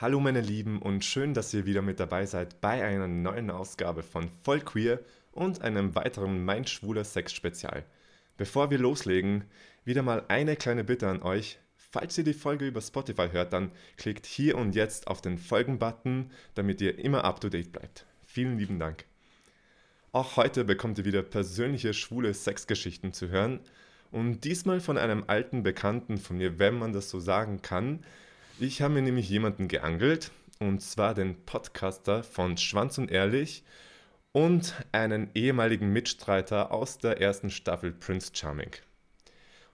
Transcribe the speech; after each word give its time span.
Hallo 0.00 0.18
meine 0.18 0.40
Lieben 0.40 0.80
und 0.80 1.04
schön, 1.04 1.34
dass 1.34 1.52
ihr 1.52 1.66
wieder 1.66 1.82
mit 1.82 2.00
dabei 2.00 2.24
seid 2.24 2.62
bei 2.62 2.82
einer 2.82 3.06
neuen 3.06 3.50
Ausgabe 3.50 4.02
von 4.02 4.30
Voll 4.42 4.60
Queer 4.60 4.98
und 5.30 5.60
einem 5.60 5.94
weiteren 5.94 6.42
Mein 6.42 6.66
schwuler 6.66 7.04
Sex 7.04 7.34
Spezial. 7.34 7.84
Bevor 8.38 8.70
wir 8.70 8.78
loslegen, 8.78 9.44
wieder 9.84 10.00
mal 10.00 10.24
eine 10.28 10.56
kleine 10.56 10.84
Bitte 10.84 11.06
an 11.06 11.20
euch. 11.20 11.58
Falls 11.76 12.16
ihr 12.16 12.24
die 12.24 12.32
Folge 12.32 12.66
über 12.66 12.80
Spotify 12.80 13.28
hört, 13.30 13.52
dann 13.52 13.72
klickt 13.98 14.24
hier 14.24 14.56
und 14.56 14.74
jetzt 14.74 15.06
auf 15.06 15.20
den 15.20 15.36
Folgen-Button, 15.36 16.30
damit 16.54 16.80
ihr 16.80 16.98
immer 16.98 17.24
up 17.24 17.42
to 17.42 17.50
date 17.50 17.70
bleibt. 17.70 18.06
Vielen 18.24 18.56
lieben 18.56 18.78
Dank. 18.78 19.04
Auch 20.12 20.38
heute 20.38 20.64
bekommt 20.64 20.96
ihr 20.96 21.04
wieder 21.04 21.22
persönliche 21.22 21.92
schwule 21.92 22.32
Sexgeschichten 22.32 23.12
zu 23.12 23.28
hören 23.28 23.60
und 24.10 24.44
diesmal 24.44 24.80
von 24.80 24.96
einem 24.96 25.24
alten 25.26 25.62
Bekannten 25.62 26.16
von 26.16 26.38
mir, 26.38 26.58
wenn 26.58 26.78
man 26.78 26.94
das 26.94 27.10
so 27.10 27.20
sagen 27.20 27.60
kann. 27.60 28.02
Ich 28.62 28.82
habe 28.82 28.92
mir 28.92 29.00
nämlich 29.00 29.30
jemanden 29.30 29.68
geangelt 29.68 30.32
und 30.58 30.82
zwar 30.82 31.14
den 31.14 31.46
Podcaster 31.46 32.22
von 32.22 32.58
Schwanz 32.58 32.98
und 32.98 33.10
Ehrlich 33.10 33.64
und 34.32 34.74
einen 34.92 35.30
ehemaligen 35.34 35.94
Mitstreiter 35.94 36.70
aus 36.70 36.98
der 36.98 37.22
ersten 37.22 37.48
Staffel 37.48 37.90
Prince 37.90 38.32
Charming. 38.34 38.72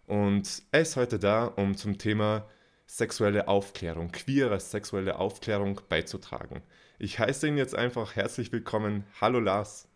Und 0.06 0.62
er 0.70 0.82
ist 0.82 0.94
heute 0.94 1.18
da, 1.18 1.46
um 1.46 1.76
zum 1.76 1.98
Thema 1.98 2.48
sexuelle 2.86 3.48
Aufklärung, 3.48 4.12
queere 4.12 4.60
sexuelle 4.60 5.18
Aufklärung 5.18 5.80
beizutragen. 5.88 6.62
Ich 7.00 7.18
heiße 7.18 7.48
ihn 7.48 7.58
jetzt 7.58 7.74
einfach 7.74 8.14
herzlich 8.14 8.52
willkommen. 8.52 9.02
Hallo 9.20 9.40
Lars. 9.40 9.88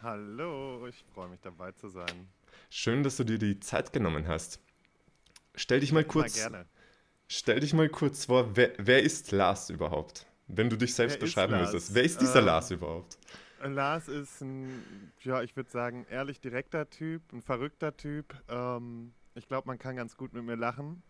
Hallo, 0.00 0.86
ich 0.86 1.04
freue 1.12 1.28
mich 1.28 1.40
dabei 1.42 1.72
zu 1.72 1.90
sein. 1.90 2.28
Schön, 2.70 3.02
dass 3.02 3.18
du 3.18 3.24
dir 3.24 3.36
die 3.36 3.60
Zeit 3.60 3.92
genommen 3.92 4.28
hast. 4.28 4.60
Stell 5.56 5.80
dich 5.80 5.92
mal 5.92 6.04
kurz. 6.04 6.36
gerne. 6.36 6.64
Stell 7.28 7.60
dich 7.60 7.72
mal 7.72 7.88
kurz 7.88 8.26
vor, 8.26 8.56
wer, 8.56 8.72
wer 8.78 9.02
ist 9.02 9.32
Lars 9.32 9.70
überhaupt? 9.70 10.26
Wenn 10.46 10.68
du 10.68 10.76
dich 10.76 10.94
selbst 10.94 11.14
wer 11.14 11.20
beschreiben 11.20 11.58
müsstest. 11.58 11.94
Wer 11.94 12.04
ist 12.04 12.20
dieser 12.20 12.40
ähm, 12.40 12.46
Lars 12.46 12.70
überhaupt? 12.70 13.18
Lars 13.62 14.08
ist 14.08 14.42
ein, 14.42 15.12
ja, 15.20 15.42
ich 15.42 15.56
würde 15.56 15.70
sagen, 15.70 16.06
ehrlich 16.10 16.40
direkter 16.40 16.90
Typ, 16.90 17.32
ein 17.32 17.40
verrückter 17.40 17.96
Typ. 17.96 18.34
Ähm, 18.48 19.14
ich 19.34 19.48
glaube, 19.48 19.66
man 19.66 19.78
kann 19.78 19.96
ganz 19.96 20.16
gut 20.16 20.34
mit 20.34 20.44
mir 20.44 20.56
lachen. 20.56 21.02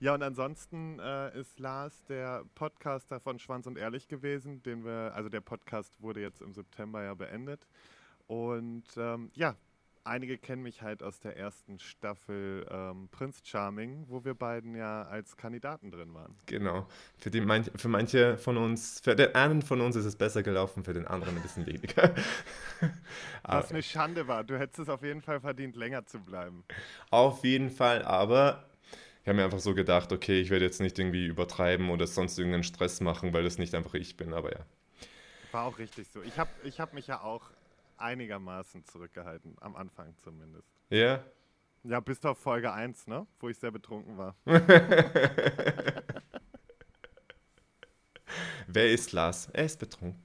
Ja, 0.00 0.12
und 0.12 0.22
ansonsten 0.22 0.98
äh, 0.98 1.38
ist 1.38 1.58
Lars 1.60 2.04
der 2.04 2.44
Podcaster 2.54 3.20
von 3.20 3.38
Schwanz 3.38 3.66
und 3.66 3.78
Ehrlich 3.78 4.06
gewesen, 4.06 4.62
den 4.62 4.84
wir, 4.84 5.12
also 5.14 5.30
der 5.30 5.40
Podcast 5.40 6.00
wurde 6.02 6.20
jetzt 6.20 6.42
im 6.42 6.52
September 6.52 7.02
ja 7.02 7.14
beendet. 7.14 7.66
Und 8.26 8.84
ähm, 8.96 9.30
ja, 9.34 9.56
einige 10.04 10.38
kennen 10.38 10.62
mich 10.62 10.82
halt 10.82 11.02
aus 11.02 11.18
der 11.18 11.36
ersten 11.36 11.78
Staffel 11.78 12.66
ähm, 12.70 13.08
Prince 13.10 13.40
Charming, 13.44 14.04
wo 14.08 14.24
wir 14.24 14.34
beiden 14.34 14.74
ja 14.74 15.02
als 15.04 15.36
Kandidaten 15.36 15.90
drin 15.90 16.14
waren. 16.14 16.34
Genau. 16.46 16.86
Für, 17.18 17.30
die, 17.30 17.42
für 17.76 17.88
manche 17.88 18.38
von 18.38 18.56
uns, 18.56 19.00
für 19.02 19.16
den 19.16 19.34
einen 19.34 19.62
von 19.62 19.80
uns 19.80 19.96
ist 19.96 20.04
es 20.04 20.16
besser 20.16 20.42
gelaufen, 20.42 20.84
für 20.84 20.92
den 20.92 21.06
anderen 21.06 21.36
ein 21.36 21.42
bisschen 21.42 21.66
weniger. 21.66 22.14
Was 23.42 23.70
eine 23.70 23.82
Schande 23.82 24.28
war. 24.28 24.44
Du 24.44 24.58
hättest 24.58 24.80
es 24.80 24.88
auf 24.88 25.02
jeden 25.02 25.22
Fall 25.22 25.40
verdient, 25.40 25.76
länger 25.76 26.04
zu 26.06 26.20
bleiben. 26.20 26.64
Auf 27.10 27.44
jeden 27.44 27.70
Fall, 27.70 28.02
aber 28.02 28.64
ich 29.22 29.28
habe 29.28 29.36
mir 29.38 29.44
einfach 29.44 29.60
so 29.60 29.74
gedacht, 29.74 30.12
okay, 30.12 30.40
ich 30.40 30.50
werde 30.50 30.66
jetzt 30.66 30.82
nicht 30.82 30.98
irgendwie 30.98 31.26
übertreiben 31.26 31.88
oder 31.88 32.06
sonst 32.06 32.38
irgendeinen 32.38 32.62
Stress 32.62 33.00
machen, 33.00 33.32
weil 33.32 33.42
das 33.42 33.56
nicht 33.56 33.74
einfach 33.74 33.94
ich 33.94 34.18
bin, 34.18 34.34
aber 34.34 34.52
ja. 34.52 34.66
War 35.50 35.64
auch 35.64 35.78
richtig 35.78 36.08
so. 36.08 36.20
Ich 36.22 36.38
habe 36.38 36.50
ich 36.64 36.78
hab 36.78 36.92
mich 36.92 37.06
ja 37.06 37.22
auch 37.22 37.50
einigermaßen 37.96 38.84
zurückgehalten, 38.84 39.56
am 39.60 39.76
Anfang 39.76 40.14
zumindest. 40.22 40.68
Ja? 40.90 41.24
Ja, 41.84 42.00
bis 42.00 42.24
auf 42.24 42.38
Folge 42.38 42.72
1, 42.72 43.06
ne? 43.08 43.26
Wo 43.40 43.48
ich 43.48 43.58
sehr 43.58 43.70
betrunken 43.70 44.16
war. 44.16 44.34
Wer 48.66 48.90
ist 48.90 49.12
Lars? 49.12 49.48
Er 49.52 49.66
ist 49.66 49.78
betrunken. 49.78 50.22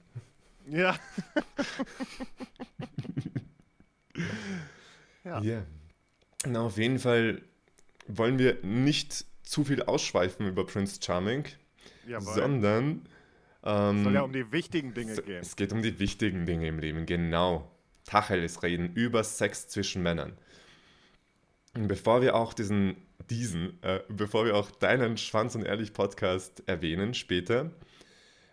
Ja. 0.66 0.98
ja. 5.24 5.40
Yeah. 5.42 5.66
Na, 6.46 6.62
auf 6.62 6.78
jeden 6.78 6.98
Fall 6.98 7.42
wollen 8.06 8.38
wir 8.38 8.58
nicht 8.62 9.26
zu 9.42 9.64
viel 9.64 9.82
ausschweifen 9.82 10.46
über 10.46 10.64
Prince 10.64 10.98
Charming, 11.02 11.44
Jawohl. 12.06 12.34
sondern 12.34 13.06
ähm, 13.64 13.98
es 13.98 14.04
soll 14.04 14.14
ja 14.14 14.22
um 14.22 14.32
die 14.32 14.50
wichtigen 14.52 14.94
Dinge 14.94 15.12
es, 15.12 15.24
gehen. 15.24 15.40
Es 15.40 15.56
geht 15.56 15.72
um 15.72 15.82
die 15.82 15.98
wichtigen 15.98 16.46
Dinge 16.46 16.68
im 16.68 16.78
Leben, 16.78 17.06
genau. 17.06 17.70
Tacheles 18.04 18.62
reden 18.62 18.92
über 18.94 19.22
Sex 19.22 19.68
zwischen 19.68 20.02
Männern. 20.02 20.36
Und 21.74 21.86
bevor 21.86 22.22
wir 22.22 22.34
auch 22.34 22.52
diesen, 22.52 22.96
diesen, 23.28 23.80
äh, 23.82 24.00
bevor 24.08 24.44
wir 24.44 24.56
auch 24.56 24.70
deinen 24.70 25.16
Schwanz 25.16 25.54
und 25.54 25.62
Ehrlich 25.62 25.92
Podcast 25.92 26.62
erwähnen 26.66 27.14
später, 27.14 27.70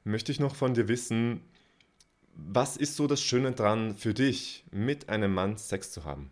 möchte 0.03 0.31
ich 0.31 0.39
noch 0.39 0.55
von 0.55 0.73
dir 0.73 0.87
wissen, 0.87 1.41
was 2.33 2.77
ist 2.77 2.95
so 2.95 3.07
das 3.07 3.21
Schöne 3.21 3.53
dran 3.53 3.95
für 3.95 4.13
dich, 4.13 4.63
mit 4.71 5.09
einem 5.09 5.33
Mann 5.33 5.57
Sex 5.57 5.91
zu 5.91 6.05
haben? 6.05 6.29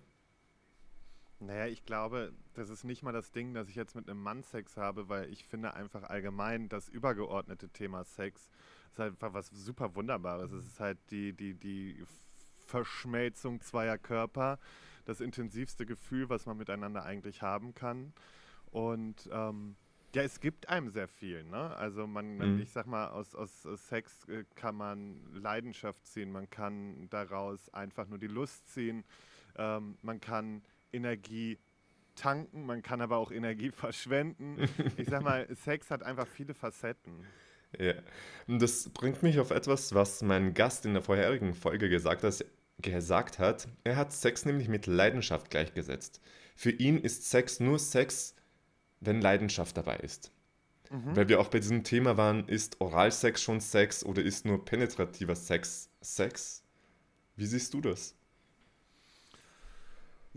Naja, 1.45 1.67
ich 1.67 1.85
glaube, 1.85 2.33
das 2.53 2.69
ist 2.69 2.83
nicht 2.83 3.03
mal 3.03 3.11
das 3.11 3.31
Ding, 3.31 3.53
dass 3.53 3.69
ich 3.69 3.75
jetzt 3.75 3.95
mit 3.95 4.09
einem 4.09 4.21
Mann 4.21 4.43
Sex 4.43 4.77
habe, 4.77 5.09
weil 5.09 5.29
ich 5.31 5.45
finde 5.45 5.73
einfach 5.73 6.03
allgemein 6.03 6.69
das 6.69 6.89
übergeordnete 6.89 7.69
Thema 7.69 8.03
Sex 8.03 8.49
ist 8.95 8.99
halt 8.99 9.11
einfach 9.11 9.33
was 9.33 9.49
super 9.49 9.93
Wunderbares. 9.95 10.51
Es 10.53 10.65
ist 10.65 10.79
halt 10.79 10.97
die, 11.11 11.33
die, 11.33 11.53
die 11.53 12.01
Verschmelzung 12.65 13.59
zweier 13.59 13.97
Körper, 13.97 14.57
das 15.03 15.19
intensivste 15.19 15.85
Gefühl, 15.85 16.29
was 16.29 16.45
man 16.45 16.57
miteinander 16.57 17.03
eigentlich 17.03 17.41
haben 17.41 17.73
kann. 17.73 18.13
Und 18.71 19.29
ähm, 19.33 19.75
ja, 20.15 20.23
es 20.23 20.39
gibt 20.39 20.69
einem 20.69 20.89
sehr 20.89 21.09
viel. 21.09 21.43
Ne? 21.43 21.75
Also 21.75 22.07
man, 22.07 22.37
mhm. 22.37 22.61
ich 22.61 22.71
sag 22.71 22.87
mal, 22.87 23.09
aus, 23.09 23.35
aus 23.35 23.63
Sex 23.89 24.29
äh, 24.29 24.45
kann 24.55 24.75
man 24.75 25.19
Leidenschaft 25.33 26.05
ziehen, 26.05 26.31
man 26.31 26.49
kann 26.49 27.09
daraus 27.09 27.69
einfach 27.73 28.07
nur 28.07 28.17
die 28.17 28.27
Lust 28.27 28.69
ziehen, 28.69 29.03
ähm, 29.57 29.97
man 30.01 30.21
kann 30.21 30.61
Energie 30.95 31.57
tanken, 32.15 32.65
man 32.65 32.81
kann 32.81 33.01
aber 33.01 33.17
auch 33.17 33.31
Energie 33.31 33.71
verschwenden. 33.75 34.57
Ich 34.97 35.09
sag 35.09 35.23
mal, 35.23 35.47
Sex 35.55 35.91
hat 35.91 36.03
einfach 36.03 36.27
viele 36.27 36.53
Facetten. 36.53 37.25
Ja, 37.77 37.93
und 38.47 38.61
das 38.61 38.89
bringt 38.89 39.21
mich 39.21 39.39
auf 39.39 39.51
etwas, 39.51 39.93
was 39.93 40.21
mein 40.21 40.53
Gast 40.53 40.85
in 40.85 40.93
der 40.93 41.03
vorherigen 41.03 41.53
Folge 41.53 41.89
gesagt 41.89 42.23
hat. 42.23 42.45
Gesagt 42.79 43.39
hat. 43.39 43.67
Er 43.83 43.95
hat 43.95 44.11
Sex 44.11 44.45
nämlich 44.45 44.67
mit 44.67 44.85
Leidenschaft 44.85 45.49
gleichgesetzt. 45.49 46.21
Für 46.55 46.71
ihn 46.71 46.97
ist 46.97 47.29
Sex 47.29 47.59
nur 47.59 47.79
Sex, 47.79 48.35
wenn 48.99 49.21
Leidenschaft 49.21 49.77
dabei 49.77 49.97
ist. 49.97 50.31
Mhm. 50.89 51.15
Weil 51.15 51.29
wir 51.29 51.39
auch 51.39 51.49
bei 51.49 51.59
diesem 51.59 51.83
Thema 51.83 52.17
waren, 52.17 52.47
ist 52.47 52.81
Oralsex 52.81 53.41
schon 53.41 53.59
Sex 53.59 54.05
oder 54.05 54.21
ist 54.21 54.45
nur 54.45 54.63
penetrativer 54.63 55.35
Sex 55.35 55.89
Sex? 56.01 56.63
Wie 57.35 57.45
siehst 57.45 57.73
du 57.73 57.81
das? 57.81 58.15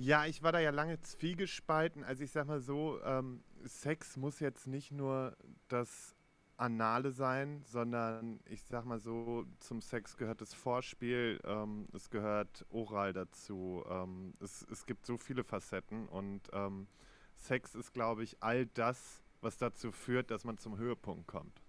Ja, 0.01 0.27
ich 0.27 0.45
war 0.45 0.53
da 0.53 0.61
ja 0.61 0.71
lange 0.71 1.01
zwiegespalten. 1.01 2.05
Also 2.05 2.23
ich 2.23 2.31
sag 2.31 2.47
mal 2.47 2.61
so, 2.61 3.01
ähm, 3.03 3.43
Sex 3.65 4.17
muss 4.17 4.39
jetzt 4.39 4.69
nicht 4.69 4.93
nur 4.93 5.37
das 5.67 6.15
Anale 6.57 7.11
sein, 7.11 7.65
sondern 7.65 8.39
ich 8.45 8.63
sag 8.63 8.85
mal 8.85 9.01
so, 9.01 9.45
zum 9.59 9.81
Sex 9.81 10.17
gehört 10.17 10.41
das 10.41 10.55
Vorspiel, 10.55 11.41
ähm, 11.45 11.89
es 11.93 12.11
gehört 12.11 12.65
Oral 12.71 13.13
dazu. 13.13 13.85
Ähm, 13.91 14.35
es, 14.41 14.65
es 14.71 14.87
gibt 14.87 15.05
so 15.05 15.19
viele 15.19 15.43
Facetten 15.43 16.07
und 16.07 16.43
ähm, 16.53 16.87
Sex 17.35 17.75
ist, 17.75 17.93
glaube 17.93 18.23
ich, 18.23 18.41
all 18.41 18.67
das, 18.67 19.25
was 19.41 19.59
dazu 19.59 19.91
führt, 19.91 20.31
dass 20.31 20.45
man 20.45 20.59
zum 20.59 20.79
Höhepunkt 20.79 21.27
kommt. 21.27 21.61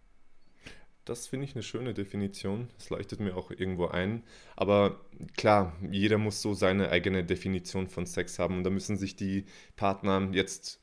Das 1.09 1.25
finde 1.25 1.46
ich 1.46 1.56
eine 1.56 1.64
schöne 1.64 1.96
Definition. 1.96 2.70
Das 2.78 2.92
leuchtet 2.92 3.20
mir 3.20 3.36
auch 3.36 3.50
irgendwo 3.50 3.88
ein. 3.88 4.22
Aber 4.56 5.02
klar, 5.36 5.75
jeder 5.90 6.20
muss 6.20 6.40
so 6.40 6.53
seine 6.53 6.92
eigene 6.92 7.24
Definition 7.24 7.88
von 7.88 8.06
Sex 8.06 8.38
haben. 8.38 8.58
Und 8.58 8.64
da 8.64 8.70
müssen 8.70 8.96
sich 8.96 9.16
die 9.16 9.46
Partner 9.75 10.30
jetzt 10.34 10.80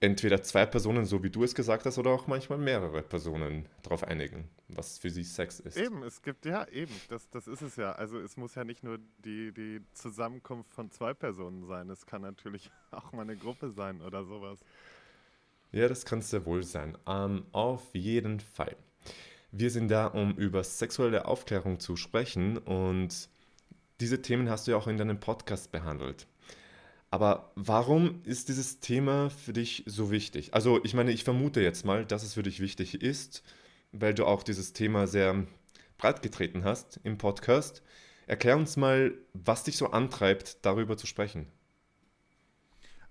entweder 0.00 0.40
zwei 0.40 0.64
Personen, 0.64 1.04
so 1.04 1.22
wie 1.22 1.28
du 1.28 1.44
es 1.44 1.54
gesagt 1.54 1.84
hast, 1.84 1.98
oder 1.98 2.12
auch 2.12 2.26
manchmal 2.26 2.56
mehrere 2.56 3.02
Personen 3.02 3.68
darauf 3.82 4.04
einigen, 4.04 4.48
was 4.68 4.98
für 4.98 5.10
sie 5.10 5.22
Sex 5.22 5.60
ist. 5.60 5.76
Eben, 5.76 6.02
es 6.02 6.22
gibt, 6.22 6.46
ja, 6.46 6.66
eben, 6.68 6.94
das, 7.10 7.28
das 7.28 7.46
ist 7.46 7.60
es 7.60 7.76
ja. 7.76 7.92
Also 7.92 8.18
es 8.18 8.38
muss 8.38 8.54
ja 8.54 8.64
nicht 8.64 8.84
nur 8.84 8.98
die, 9.22 9.52
die 9.52 9.82
Zusammenkunft 9.92 10.72
von 10.72 10.90
zwei 10.90 11.12
Personen 11.12 11.66
sein, 11.66 11.90
es 11.90 12.06
kann 12.06 12.22
natürlich 12.22 12.70
auch 12.90 13.12
mal 13.12 13.22
eine 13.22 13.36
Gruppe 13.36 13.68
sein 13.70 14.00
oder 14.00 14.24
sowas. 14.24 14.60
Ja, 15.72 15.88
das 15.88 16.06
kann 16.06 16.20
es 16.20 16.30
sehr 16.30 16.46
wohl 16.46 16.62
sein. 16.62 16.96
Ähm, 17.06 17.44
auf 17.52 17.94
jeden 17.94 18.40
Fall. 18.40 18.76
Wir 19.58 19.70
sind 19.70 19.88
da, 19.88 20.08
um 20.08 20.34
über 20.36 20.62
sexuelle 20.62 21.24
Aufklärung 21.24 21.80
zu 21.80 21.96
sprechen 21.96 22.58
und 22.58 23.30
diese 24.00 24.20
Themen 24.20 24.50
hast 24.50 24.66
du 24.66 24.72
ja 24.72 24.76
auch 24.76 24.86
in 24.86 24.98
deinem 24.98 25.18
Podcast 25.18 25.72
behandelt. 25.72 26.26
Aber 27.10 27.52
warum 27.54 28.20
ist 28.24 28.50
dieses 28.50 28.80
Thema 28.80 29.30
für 29.30 29.54
dich 29.54 29.82
so 29.86 30.10
wichtig? 30.10 30.52
Also 30.52 30.84
ich 30.84 30.92
meine, 30.92 31.10
ich 31.10 31.24
vermute 31.24 31.62
jetzt 31.62 31.86
mal, 31.86 32.04
dass 32.04 32.22
es 32.22 32.34
für 32.34 32.42
dich 32.42 32.60
wichtig 32.60 33.00
ist, 33.00 33.42
weil 33.92 34.12
du 34.12 34.26
auch 34.26 34.42
dieses 34.42 34.74
Thema 34.74 35.06
sehr 35.06 35.46
breit 35.96 36.20
getreten 36.20 36.62
hast 36.64 37.00
im 37.02 37.16
Podcast. 37.16 37.82
Erklär 38.26 38.58
uns 38.58 38.76
mal, 38.76 39.14
was 39.32 39.64
dich 39.64 39.78
so 39.78 39.86
antreibt, 39.86 40.66
darüber 40.66 40.98
zu 40.98 41.06
sprechen. 41.06 41.46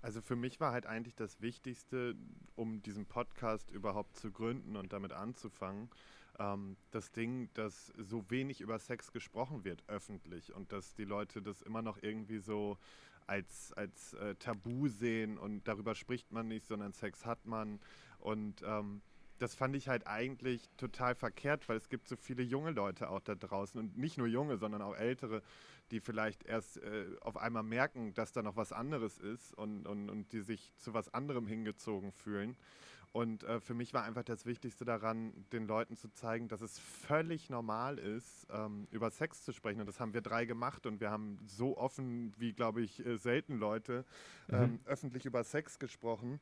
Also 0.00 0.22
für 0.22 0.36
mich 0.36 0.60
war 0.60 0.70
halt 0.70 0.86
eigentlich 0.86 1.16
das 1.16 1.40
Wichtigste, 1.40 2.14
um 2.54 2.84
diesen 2.84 3.06
Podcast 3.06 3.68
überhaupt 3.72 4.16
zu 4.16 4.30
gründen 4.30 4.76
und 4.76 4.92
damit 4.92 5.10
anzufangen, 5.10 5.90
ähm, 6.38 6.76
das 6.90 7.12
Ding, 7.12 7.48
dass 7.54 7.92
so 7.96 8.24
wenig 8.30 8.60
über 8.60 8.78
Sex 8.78 9.12
gesprochen 9.12 9.64
wird 9.64 9.82
öffentlich 9.88 10.54
und 10.54 10.72
dass 10.72 10.94
die 10.94 11.04
Leute 11.04 11.42
das 11.42 11.62
immer 11.62 11.82
noch 11.82 12.02
irgendwie 12.02 12.38
so 12.38 12.78
als, 13.26 13.72
als 13.72 14.14
äh, 14.14 14.34
Tabu 14.36 14.88
sehen 14.88 15.38
und 15.38 15.66
darüber 15.66 15.94
spricht 15.94 16.30
man 16.32 16.48
nicht, 16.48 16.66
sondern 16.66 16.92
Sex 16.92 17.26
hat 17.26 17.44
man. 17.46 17.80
Und 18.18 18.62
ähm, 18.64 19.02
das 19.38 19.54
fand 19.54 19.76
ich 19.76 19.88
halt 19.88 20.06
eigentlich 20.06 20.68
total 20.76 21.14
verkehrt, 21.14 21.68
weil 21.68 21.76
es 21.76 21.88
gibt 21.88 22.08
so 22.08 22.16
viele 22.16 22.42
junge 22.42 22.70
Leute 22.70 23.10
auch 23.10 23.20
da 23.20 23.34
draußen 23.34 23.78
und 23.78 23.98
nicht 23.98 24.16
nur 24.16 24.26
junge, 24.26 24.56
sondern 24.56 24.82
auch 24.82 24.96
ältere, 24.96 25.42
die 25.90 26.00
vielleicht 26.00 26.44
erst 26.44 26.78
äh, 26.78 27.06
auf 27.20 27.36
einmal 27.36 27.62
merken, 27.62 28.14
dass 28.14 28.32
da 28.32 28.42
noch 28.42 28.56
was 28.56 28.72
anderes 28.72 29.18
ist 29.18 29.54
und, 29.54 29.86
und, 29.86 30.08
und 30.08 30.32
die 30.32 30.40
sich 30.40 30.72
zu 30.78 30.94
was 30.94 31.12
anderem 31.12 31.46
hingezogen 31.46 32.12
fühlen. 32.12 32.56
Und 33.16 33.44
äh, 33.44 33.60
für 33.60 33.72
mich 33.72 33.94
war 33.94 34.04
einfach 34.04 34.24
das 34.24 34.44
Wichtigste 34.44 34.84
daran, 34.84 35.32
den 35.50 35.66
Leuten 35.66 35.96
zu 35.96 36.10
zeigen, 36.10 36.48
dass 36.48 36.60
es 36.60 36.78
völlig 36.78 37.48
normal 37.48 37.98
ist, 37.98 38.46
ähm, 38.50 38.86
über 38.90 39.08
Sex 39.10 39.42
zu 39.42 39.54
sprechen. 39.54 39.80
Und 39.80 39.86
das 39.86 40.00
haben 40.00 40.12
wir 40.12 40.20
drei 40.20 40.44
gemacht 40.44 40.84
und 40.84 41.00
wir 41.00 41.10
haben 41.10 41.38
so 41.46 41.78
offen 41.78 42.34
wie, 42.36 42.52
glaube 42.52 42.82
ich, 42.82 43.06
äh, 43.06 43.16
selten 43.16 43.56
Leute 43.56 44.04
ähm, 44.50 44.72
mhm. 44.72 44.80
öffentlich 44.84 45.24
über 45.24 45.44
Sex 45.44 45.78
gesprochen 45.78 46.40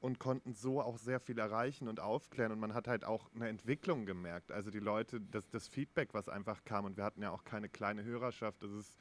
und 0.00 0.18
konnten 0.18 0.54
so 0.54 0.80
auch 0.80 0.96
sehr 0.96 1.20
viel 1.20 1.38
erreichen 1.38 1.88
und 1.88 2.00
aufklären. 2.00 2.52
Und 2.52 2.58
man 2.58 2.72
hat 2.72 2.88
halt 2.88 3.04
auch 3.04 3.30
eine 3.34 3.50
Entwicklung 3.50 4.06
gemerkt. 4.06 4.50
Also 4.50 4.70
die 4.70 4.80
Leute, 4.80 5.20
das, 5.20 5.50
das 5.50 5.68
Feedback, 5.68 6.14
was 6.14 6.30
einfach 6.30 6.64
kam, 6.64 6.86
und 6.86 6.96
wir 6.96 7.04
hatten 7.04 7.20
ja 7.20 7.32
auch 7.32 7.44
keine 7.44 7.68
kleine 7.68 8.02
Hörerschaft, 8.02 8.62
das 8.62 8.72
ist 8.72 8.96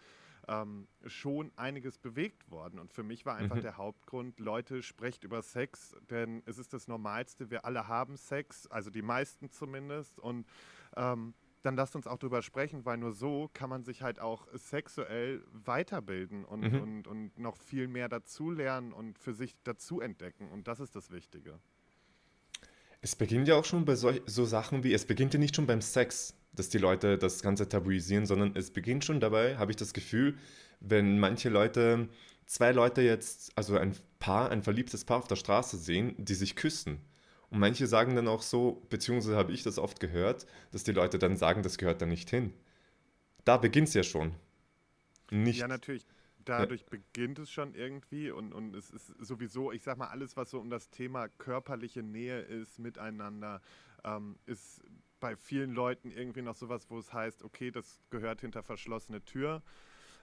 ähm, 0.47 0.87
schon 1.05 1.51
einiges 1.55 1.97
bewegt 1.97 2.49
worden. 2.49 2.79
Und 2.79 2.93
für 2.93 3.03
mich 3.03 3.25
war 3.25 3.35
einfach 3.35 3.57
mhm. 3.57 3.61
der 3.61 3.77
Hauptgrund, 3.77 4.39
Leute, 4.39 4.81
sprecht 4.81 5.23
über 5.23 5.41
Sex, 5.41 5.95
denn 6.09 6.43
es 6.45 6.57
ist 6.57 6.73
das 6.73 6.87
Normalste, 6.87 7.49
wir 7.49 7.65
alle 7.65 7.87
haben 7.87 8.17
Sex, 8.17 8.67
also 8.67 8.89
die 8.89 9.01
meisten 9.01 9.49
zumindest. 9.49 10.19
Und 10.19 10.45
ähm, 10.95 11.33
dann 11.63 11.75
lasst 11.77 11.95
uns 11.95 12.07
auch 12.07 12.17
drüber 12.17 12.41
sprechen, 12.41 12.85
weil 12.85 12.97
nur 12.97 13.13
so 13.13 13.49
kann 13.53 13.69
man 13.69 13.83
sich 13.83 14.01
halt 14.01 14.19
auch 14.19 14.47
sexuell 14.53 15.43
weiterbilden 15.51 16.43
und, 16.43 16.61
mhm. 16.61 16.81
und, 16.81 17.07
und 17.07 17.39
noch 17.39 17.57
viel 17.57 17.87
mehr 17.87 18.09
dazulernen 18.09 18.91
und 18.91 19.17
für 19.17 19.33
sich 19.33 19.55
dazu 19.63 20.01
entdecken. 20.01 20.49
Und 20.49 20.67
das 20.67 20.81
ist 20.81 20.95
das 20.95 21.09
Wichtige. 21.09 21.59
Es 23.03 23.15
beginnt 23.15 23.47
ja 23.47 23.55
auch 23.55 23.65
schon 23.65 23.83
bei 23.85 23.95
so, 23.95 24.11
so 24.25 24.45
Sachen 24.45 24.83
wie, 24.83 24.93
es 24.93 25.05
beginnt 25.05 25.33
ja 25.33 25.39
nicht 25.39 25.55
schon 25.55 25.67
beim 25.67 25.81
Sex, 25.81 26.33
dass 26.53 26.69
die 26.69 26.77
Leute 26.77 27.17
das 27.17 27.41
Ganze 27.41 27.67
tabuisieren, 27.67 28.25
sondern 28.25 28.55
es 28.55 28.71
beginnt 28.71 29.03
schon 29.03 29.19
dabei, 29.19 29.57
habe 29.57 29.71
ich 29.71 29.75
das 29.75 29.93
Gefühl, 29.93 30.37
wenn 30.79 31.19
manche 31.19 31.49
Leute, 31.49 32.07
zwei 32.45 32.71
Leute 32.71 33.01
jetzt, 33.01 33.51
also 33.55 33.77
ein 33.77 33.93
Paar, 34.19 34.51
ein 34.51 34.63
verliebtes 34.63 35.03
Paar 35.03 35.17
auf 35.17 35.27
der 35.27 35.35
Straße 35.35 35.77
sehen, 35.77 36.15
die 36.17 36.33
sich 36.33 36.55
küssen 36.55 37.01
und 37.53 37.59
manche 37.59 37.85
sagen 37.85 38.15
dann 38.15 38.27
auch 38.27 38.41
so, 38.41 38.81
beziehungsweise 38.89 39.35
habe 39.35 39.51
ich 39.51 39.61
das 39.61 39.77
oft 39.77 39.99
gehört, 39.99 40.47
dass 40.71 40.83
die 40.83 40.91
Leute 40.91 41.19
dann 41.19 41.37
sagen, 41.37 41.61
das 41.61 41.77
gehört 41.77 42.01
da 42.01 42.07
nicht 42.07 42.31
hin. 42.31 42.51
Da 43.45 43.57
beginnt 43.57 43.89
es 43.89 43.93
ja 43.93 44.01
schon. 44.01 44.31
Nicht. 45.29 45.59
Ja, 45.59 45.67
natürlich. 45.67 46.03
Dadurch 46.45 46.85
beginnt 46.85 47.39
es 47.39 47.51
schon 47.51 47.73
irgendwie 47.73 48.31
und, 48.31 48.53
und 48.53 48.75
es 48.75 48.89
ist 48.89 49.07
sowieso, 49.19 49.71
ich 49.71 49.83
sag 49.83 49.97
mal, 49.97 50.07
alles, 50.07 50.35
was 50.35 50.49
so 50.49 50.59
um 50.59 50.69
das 50.69 50.89
Thema 50.89 51.27
körperliche 51.29 52.03
Nähe 52.03 52.39
ist, 52.41 52.79
miteinander, 52.79 53.61
ähm, 54.03 54.37
ist 54.45 54.81
bei 55.19 55.35
vielen 55.35 55.71
Leuten 55.71 56.11
irgendwie 56.11 56.41
noch 56.41 56.55
sowas, 56.55 56.89
wo 56.89 56.99
es 56.99 57.13
heißt, 57.13 57.43
okay, 57.43 57.71
das 57.71 58.01
gehört 58.09 58.41
hinter 58.41 58.61
verschlossene 58.61 59.23
Tür. 59.23 59.61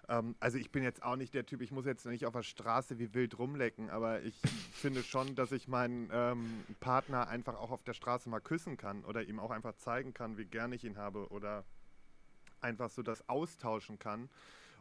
Ähm, 0.08 0.34
also 0.40 0.58
ich 0.58 0.70
bin 0.70 0.82
jetzt 0.82 1.02
auch 1.02 1.17
nicht 1.17 1.32
der 1.32 1.46
Typ, 1.46 1.62
ich 1.62 1.70
muss 1.70 1.87
jetzt 1.87 2.05
nicht 2.06 2.26
auf 2.26 2.34
der 2.34 2.43
Straße 2.43 2.99
wie 2.99 3.14
wild 3.14 3.38
rumlecken, 3.38 3.88
aber 3.88 4.23
ich 4.23 4.37
finde 4.73 5.02
schon, 5.02 5.34
dass 5.34 5.52
ich 5.52 5.69
meinen 5.69 6.11
ähm, 6.12 6.64
Partner 6.81 7.28
einfach 7.28 7.55
auch 7.55 7.70
auf 7.70 7.82
der 7.82 7.94
Straße 7.94 8.28
mal 8.28 8.40
küssen 8.40 8.76
kann 8.76 9.05
oder 9.05 9.23
ihm 9.23 9.38
auch 9.38 9.50
einfach 9.50 9.75
zeigen 9.76 10.12
kann, 10.12 10.37
wie 10.37 10.44
gern 10.44 10.73
ich 10.73 10.84
ihn 10.84 10.99
habe 10.99 11.28
oder 11.28 11.64
einfach 12.61 12.90
so 12.90 13.02
das 13.02 13.26
austauschen 13.28 13.99
kann. 13.99 14.28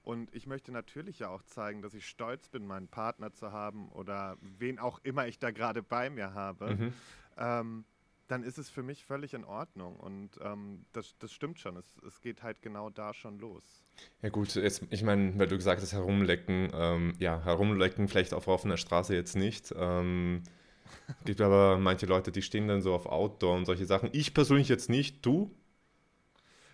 Und 0.09 0.33
ich 0.33 0.47
möchte 0.47 0.71
natürlich 0.71 1.19
ja 1.19 1.29
auch 1.29 1.43
zeigen, 1.43 1.83
dass 1.83 1.93
ich 1.93 2.07
stolz 2.07 2.49
bin, 2.49 2.65
meinen 2.65 2.87
Partner 2.87 3.31
zu 3.31 3.51
haben 3.51 3.89
oder 3.89 4.37
wen 4.41 4.79
auch 4.79 4.99
immer 5.03 5.27
ich 5.27 5.37
da 5.37 5.51
gerade 5.51 5.83
bei 5.83 6.09
mir 6.09 6.33
habe. 6.33 6.75
Mhm. 6.75 6.93
Ähm, 7.37 7.85
dann 8.27 8.41
ist 8.41 8.57
es 8.57 8.71
für 8.71 8.81
mich 8.81 9.05
völlig 9.05 9.35
in 9.35 9.45
Ordnung. 9.45 9.97
Und 9.97 10.31
ähm, 10.41 10.83
das, 10.93 11.15
das 11.19 11.31
stimmt 11.31 11.59
schon. 11.59 11.77
Es, 11.77 11.85
es 12.07 12.21
geht 12.21 12.41
halt 12.41 12.63
genau 12.63 12.89
da 12.89 13.13
schon 13.13 13.37
los. 13.37 13.85
Ja 14.23 14.29
gut, 14.29 14.55
jetzt, 14.55 14.81
ich 14.89 15.03
meine, 15.03 15.37
weil 15.37 15.45
du 15.45 15.57
gesagt 15.57 15.79
hast, 15.79 15.93
herumlecken, 15.93 16.71
ähm, 16.73 17.13
ja, 17.19 17.43
herumlecken 17.43 18.07
vielleicht 18.07 18.33
auf 18.33 18.47
offener 18.47 18.77
Straße 18.77 19.13
jetzt 19.13 19.35
nicht. 19.35 19.71
Ähm, 19.77 20.41
gibt 21.25 21.39
aber 21.39 21.77
manche 21.77 22.07
Leute, 22.07 22.31
die 22.31 22.41
stehen 22.41 22.67
dann 22.67 22.81
so 22.81 22.95
auf 22.95 23.05
Outdoor 23.05 23.57
und 23.57 23.65
solche 23.65 23.85
Sachen. 23.85 24.09
Ich 24.13 24.33
persönlich 24.33 24.69
jetzt 24.69 24.89
nicht, 24.89 25.23
du? 25.23 25.55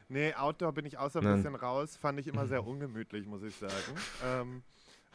Nee, 0.08 0.34
Outdoor 0.34 0.74
bin 0.74 0.86
ich 0.86 0.98
außer 0.98 1.22
ein 1.22 1.36
bisschen 1.38 1.56
raus. 1.56 1.98
Fand 1.98 2.20
ich 2.20 2.28
immer 2.28 2.48
sehr 2.48 2.64
ungemütlich, 2.68 3.26
muss 3.26 3.44
ich 3.44 3.56
sagen. 3.56 3.74
Ähm, 4.24 4.64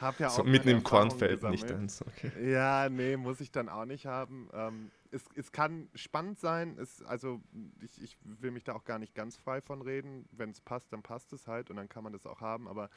hab 0.00 0.18
ja 0.18 0.28
auch 0.28 0.36
so 0.36 0.44
mitten 0.44 0.68
im 0.68 0.82
Kornfeld 0.82 1.42
nicht 1.44 1.68
dann. 1.68 1.88
Okay. 2.06 2.50
Ja, 2.50 2.88
nee, 2.88 3.16
muss 3.16 3.40
ich 3.40 3.50
dann 3.50 3.68
auch 3.68 3.84
nicht 3.84 4.06
haben. 4.06 4.48
Ähm, 4.54 4.90
es, 5.10 5.24
es 5.34 5.52
kann 5.52 5.88
spannend 5.94 6.38
sein. 6.38 6.76
Es, 6.78 7.02
also 7.02 7.40
ich, 7.82 8.02
ich 8.02 8.16
will 8.22 8.50
mich 8.50 8.64
da 8.64 8.74
auch 8.74 8.84
gar 8.84 8.98
nicht 8.98 9.14
ganz 9.14 9.36
frei 9.36 9.60
von 9.60 9.82
reden. 9.82 10.26
Wenn 10.32 10.50
es 10.50 10.60
passt, 10.60 10.92
dann 10.92 11.02
passt 11.02 11.32
es 11.32 11.46
halt 11.46 11.70
und 11.70 11.76
dann 11.76 11.88
kann 11.88 12.02
man 12.02 12.12
das 12.12 12.26
auch 12.26 12.40
haben. 12.40 12.66
Aber 12.66 12.88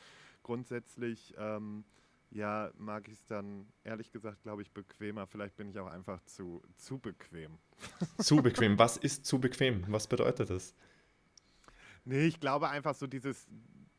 grundsätzlich, 0.43 1.33
ähm, 1.37 1.83
ja, 2.31 2.71
mag 2.77 3.07
ich 3.07 3.15
es 3.15 3.25
dann 3.25 3.67
ehrlich 3.83 4.11
gesagt, 4.11 4.41
glaube 4.41 4.61
ich, 4.61 4.71
bequemer. 4.71 5.27
Vielleicht 5.27 5.55
bin 5.57 5.67
ich 5.69 5.77
auch 5.79 5.87
einfach 5.87 6.23
zu, 6.23 6.61
zu 6.77 6.99
bequem. 6.99 7.57
Zu 8.17 8.37
bequem. 8.37 8.79
Was 8.79 8.97
ist 8.97 9.25
zu 9.25 9.39
bequem? 9.39 9.83
Was 9.89 10.07
bedeutet 10.07 10.49
das? 10.49 10.73
Nee, 12.05 12.25
ich 12.25 12.39
glaube 12.39 12.69
einfach 12.69 12.95
so 12.95 13.07
dieses, 13.07 13.47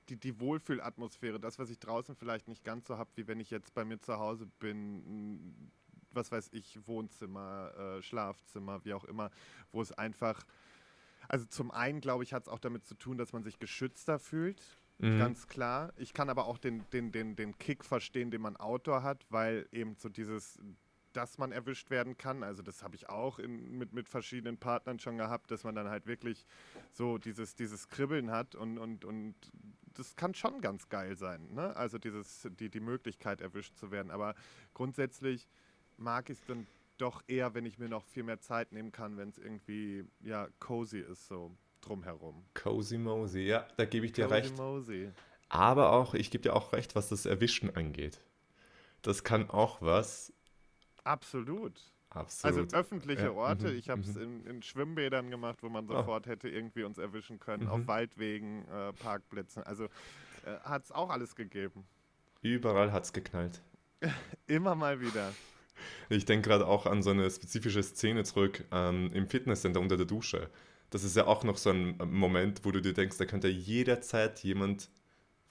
die, 0.08 0.16
die 0.16 0.38
Wohlfühlatmosphäre, 0.40 1.40
das, 1.40 1.58
was 1.58 1.70
ich 1.70 1.78
draußen 1.78 2.14
vielleicht 2.14 2.48
nicht 2.48 2.64
ganz 2.64 2.86
so 2.86 2.98
habe, 2.98 3.10
wie 3.14 3.26
wenn 3.26 3.40
ich 3.40 3.50
jetzt 3.50 3.74
bei 3.74 3.84
mir 3.84 3.98
zu 3.98 4.18
Hause 4.18 4.46
bin, 4.58 5.70
was 6.10 6.30
weiß 6.30 6.50
ich, 6.52 6.86
Wohnzimmer, 6.86 7.72
äh, 7.76 8.02
Schlafzimmer, 8.02 8.84
wie 8.84 8.94
auch 8.94 9.04
immer, 9.04 9.30
wo 9.72 9.80
es 9.80 9.92
einfach, 9.92 10.44
also 11.28 11.46
zum 11.46 11.70
einen, 11.70 12.00
glaube 12.00 12.24
ich, 12.24 12.32
hat 12.32 12.44
es 12.44 12.48
auch 12.48 12.58
damit 12.58 12.84
zu 12.86 12.94
tun, 12.94 13.16
dass 13.18 13.32
man 13.32 13.42
sich 13.42 13.58
geschützter 13.58 14.18
fühlt. 14.18 14.62
Mhm. 14.98 15.18
Ganz 15.18 15.48
klar. 15.48 15.92
Ich 15.96 16.12
kann 16.12 16.28
aber 16.28 16.46
auch 16.46 16.58
den, 16.58 16.84
den, 16.92 17.10
den, 17.10 17.34
den 17.34 17.58
Kick 17.58 17.84
verstehen, 17.84 18.30
den 18.30 18.42
man 18.42 18.56
Outdoor 18.56 19.02
hat, 19.02 19.26
weil 19.30 19.66
eben 19.72 19.96
so 19.96 20.08
dieses, 20.08 20.60
dass 21.16 21.38
man 21.38 21.52
erwischt 21.52 21.90
werden 21.90 22.18
kann. 22.18 22.42
Also 22.42 22.62
das 22.62 22.82
habe 22.82 22.96
ich 22.96 23.08
auch 23.08 23.38
in, 23.38 23.78
mit, 23.78 23.92
mit 23.92 24.08
verschiedenen 24.08 24.58
Partnern 24.58 24.98
schon 24.98 25.16
gehabt, 25.16 25.50
dass 25.50 25.64
man 25.64 25.74
dann 25.74 25.88
halt 25.88 26.06
wirklich 26.06 26.46
so 26.92 27.18
dieses, 27.18 27.54
dieses 27.54 27.88
Kribbeln 27.88 28.30
hat 28.30 28.54
und, 28.54 28.78
und, 28.78 29.04
und 29.04 29.34
das 29.94 30.16
kann 30.16 30.34
schon 30.34 30.60
ganz 30.60 30.88
geil 30.88 31.16
sein. 31.16 31.54
Ne? 31.54 31.74
Also 31.76 31.98
dieses, 31.98 32.48
die, 32.58 32.68
die 32.68 32.80
Möglichkeit 32.80 33.40
erwischt 33.40 33.76
zu 33.76 33.90
werden. 33.90 34.10
Aber 34.10 34.34
grundsätzlich 34.74 35.48
mag 35.96 36.30
ich 36.30 36.38
es 36.38 36.44
dann 36.46 36.66
doch 36.98 37.22
eher, 37.26 37.54
wenn 37.54 37.66
ich 37.66 37.78
mir 37.78 37.88
noch 37.88 38.04
viel 38.04 38.22
mehr 38.22 38.40
Zeit 38.40 38.72
nehmen 38.72 38.92
kann, 38.92 39.16
wenn 39.16 39.28
es 39.28 39.38
irgendwie 39.38 40.04
ja 40.20 40.48
cozy 40.60 41.00
ist, 41.00 41.26
so 41.26 41.56
drumherum. 41.80 42.44
Cozy 42.54 42.98
Mosey, 42.98 43.46
ja, 43.46 43.66
da 43.76 43.84
gebe 43.84 44.06
ich 44.06 44.12
dir 44.12 44.26
cozy 44.26 44.34
recht. 44.34 44.56
Mosey. 44.56 45.10
Aber 45.48 45.92
auch, 45.92 46.14
ich 46.14 46.30
gebe 46.30 46.42
dir 46.42 46.54
auch 46.54 46.72
recht, 46.72 46.94
was 46.94 47.08
das 47.08 47.26
Erwischen 47.26 47.74
angeht. 47.74 48.20
Das 49.02 49.22
kann 49.22 49.50
auch 49.50 49.82
was. 49.82 50.32
Absolut. 51.04 51.80
Absolut. 52.10 52.56
Also 52.56 52.76
öffentliche 52.76 53.24
ja. 53.24 53.32
Orte. 53.32 53.70
Mhm. 53.70 53.78
Ich 53.78 53.88
habe 53.90 54.00
es 54.02 54.14
mhm. 54.14 54.22
in, 54.22 54.46
in, 54.46 54.62
Schwimmbädern 54.62 55.30
gemacht, 55.30 55.62
wo 55.62 55.68
man 55.68 55.88
oh. 55.88 55.92
sofort 55.92 56.26
oh. 56.26 56.30
hätte 56.30 56.48
irgendwie 56.48 56.84
uns 56.84 56.98
erwischen 56.98 57.38
können, 57.40 57.64
mhm. 57.64 57.70
auf 57.70 57.86
Waldwegen, 57.86 58.66
äh, 58.68 58.92
Parkplätzen. 58.92 59.62
Also 59.64 59.84
äh, 59.84 60.58
hat 60.62 60.84
es 60.84 60.92
auch 60.92 61.10
alles 61.10 61.34
gegeben. 61.34 61.84
Überall 62.40 62.92
hat 62.92 63.04
es 63.04 63.12
geknallt. 63.12 63.60
Immer 64.46 64.74
mal 64.74 65.00
wieder. 65.00 65.32
Ich 66.08 66.24
denke 66.24 66.48
gerade 66.48 66.66
auch 66.66 66.86
an 66.86 67.02
so 67.02 67.10
eine 67.10 67.28
spezifische 67.30 67.82
Szene 67.82 68.22
zurück 68.24 68.64
ähm, 68.70 69.10
im 69.12 69.28
Fitnesscenter 69.28 69.80
unter 69.80 69.96
der 69.96 70.06
Dusche. 70.06 70.50
Das 70.90 71.02
ist 71.02 71.16
ja 71.16 71.26
auch 71.26 71.42
noch 71.42 71.56
so 71.56 71.70
ein 71.70 71.96
Moment, 71.96 72.64
wo 72.64 72.70
du 72.70 72.80
dir 72.80 72.92
denkst, 72.92 73.18
da 73.18 73.24
könnte 73.24 73.48
jederzeit 73.48 74.38
jemand 74.40 74.88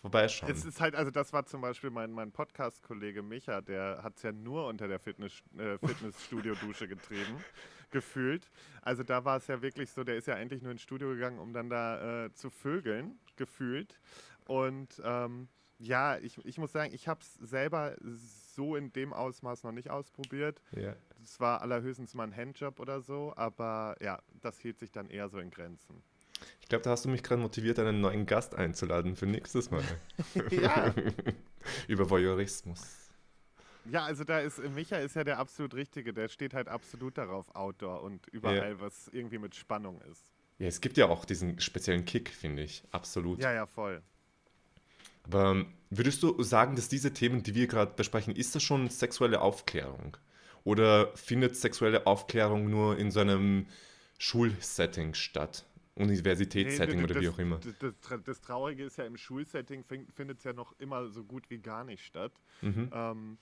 vorbeischauen. 0.03 0.51
Es 0.51 0.65
ist 0.65 0.81
halt, 0.81 0.95
also 0.95 1.11
das 1.11 1.31
war 1.31 1.45
zum 1.45 1.61
Beispiel 1.61 1.89
mein, 1.89 2.11
mein 2.11 2.31
Podcast-Kollege 2.31 3.23
Micha, 3.23 3.61
der 3.61 4.01
hat 4.03 4.17
es 4.17 4.23
ja 4.23 4.33
nur 4.33 4.67
unter 4.67 4.87
der 4.87 4.99
Fitness, 4.99 5.41
äh, 5.57 5.77
Fitnessstudio-Dusche 5.77 6.89
getrieben, 6.89 7.37
gefühlt. 7.89 8.51
Also 8.81 9.03
da 9.03 9.23
war 9.23 9.37
es 9.37 9.47
ja 9.47 9.61
wirklich 9.61 9.89
so, 9.91 10.03
der 10.03 10.17
ist 10.17 10.27
ja 10.27 10.35
endlich 10.35 10.61
nur 10.61 10.73
ins 10.73 10.81
Studio 10.81 11.09
gegangen, 11.09 11.39
um 11.39 11.53
dann 11.53 11.69
da 11.69 12.25
äh, 12.25 12.33
zu 12.33 12.49
vögeln, 12.49 13.17
gefühlt. 13.37 13.97
Und 14.45 15.01
ähm, 15.05 15.47
ja, 15.79 16.17
ich, 16.17 16.37
ich 16.45 16.57
muss 16.57 16.73
sagen, 16.73 16.93
ich 16.93 17.07
habe 17.07 17.21
es 17.21 17.35
selber 17.35 17.95
so 18.01 18.75
in 18.75 18.91
dem 18.91 19.13
Ausmaß 19.13 19.63
noch 19.63 19.71
nicht 19.71 19.89
ausprobiert. 19.89 20.61
Ja. 20.71 20.95
Das 21.21 21.39
war 21.39 21.61
allerhöchstens 21.61 22.13
mal 22.13 22.25
ein 22.25 22.35
Handjob 22.35 22.81
oder 22.81 22.99
so, 22.99 23.31
aber 23.37 23.95
ja, 24.01 24.21
das 24.41 24.59
hielt 24.59 24.79
sich 24.79 24.91
dann 24.91 25.09
eher 25.09 25.29
so 25.29 25.39
in 25.39 25.49
Grenzen. 25.49 26.03
Ich 26.61 26.67
glaube, 26.67 26.83
da 26.83 26.91
hast 26.91 27.05
du 27.05 27.09
mich 27.09 27.23
gerade 27.23 27.41
motiviert, 27.41 27.79
einen 27.79 28.01
neuen 28.01 28.25
Gast 28.25 28.55
einzuladen 28.55 29.15
für 29.15 29.25
nächstes 29.25 29.71
Mal. 29.71 29.83
ja. 30.51 30.93
Über 31.87 32.09
Voyeurismus. 32.09 33.03
Ja, 33.85 34.05
also 34.05 34.23
da 34.23 34.39
ist, 34.39 34.59
Micha 34.69 34.97
ist 34.97 35.15
ja 35.15 35.23
der 35.23 35.39
absolut 35.39 35.73
Richtige. 35.73 36.13
Der 36.13 36.29
steht 36.29 36.53
halt 36.53 36.69
absolut 36.69 37.17
darauf, 37.17 37.53
Outdoor 37.53 38.01
und 38.01 38.27
überall, 38.27 38.71
ja. 38.71 38.79
was 38.79 39.09
irgendwie 39.11 39.39
mit 39.39 39.55
Spannung 39.55 40.01
ist. 40.09 40.25
Ja, 40.59 40.67
es 40.67 40.79
gibt 40.79 40.97
ja 40.97 41.07
auch 41.07 41.25
diesen 41.25 41.59
speziellen 41.59 42.05
Kick, 42.05 42.29
finde 42.29 42.63
ich. 42.63 42.83
Absolut. 42.91 43.39
Ja, 43.39 43.51
ja, 43.51 43.65
voll. 43.65 44.01
Aber 45.23 45.51
ähm, 45.51 45.73
würdest 45.89 46.23
du 46.23 46.41
sagen, 46.43 46.75
dass 46.75 46.89
diese 46.89 47.13
Themen, 47.13 47.43
die 47.43 47.55
wir 47.55 47.67
gerade 47.67 47.93
besprechen, 47.95 48.35
ist 48.35 48.55
das 48.55 48.63
schon 48.63 48.89
sexuelle 48.89 49.41
Aufklärung? 49.41 50.17
Oder 50.63 51.11
findet 51.15 51.55
sexuelle 51.57 52.07
Aufklärung 52.07 52.69
nur 52.69 52.97
in 52.97 53.11
so 53.11 53.19
einem 53.19 53.67
Schulsetting 54.17 55.13
statt? 55.13 55.65
Universitätssetting 55.95 56.97
nee, 56.97 57.03
oder 57.03 57.21
wie 57.21 57.29
auch 57.29 57.37
immer. 57.37 57.59
Das, 57.59 57.93
das, 58.01 58.23
das, 58.23 58.41
Traurige 58.41 58.83
ist 58.83 58.97
ja, 58.97 59.05
im 59.05 59.17
Schulsetting 59.17 59.83
findet 59.83 60.39
es 60.39 60.43
ja 60.43 60.53
noch 60.53 60.73
immer 60.79 61.07
so 61.09 61.23
gut 61.23 61.49
wie 61.49 61.59
gar 61.59 61.83
nicht 61.83 62.03
statt. 62.03 62.33
Mhm. 62.61 62.89
Ähm, 62.91 63.37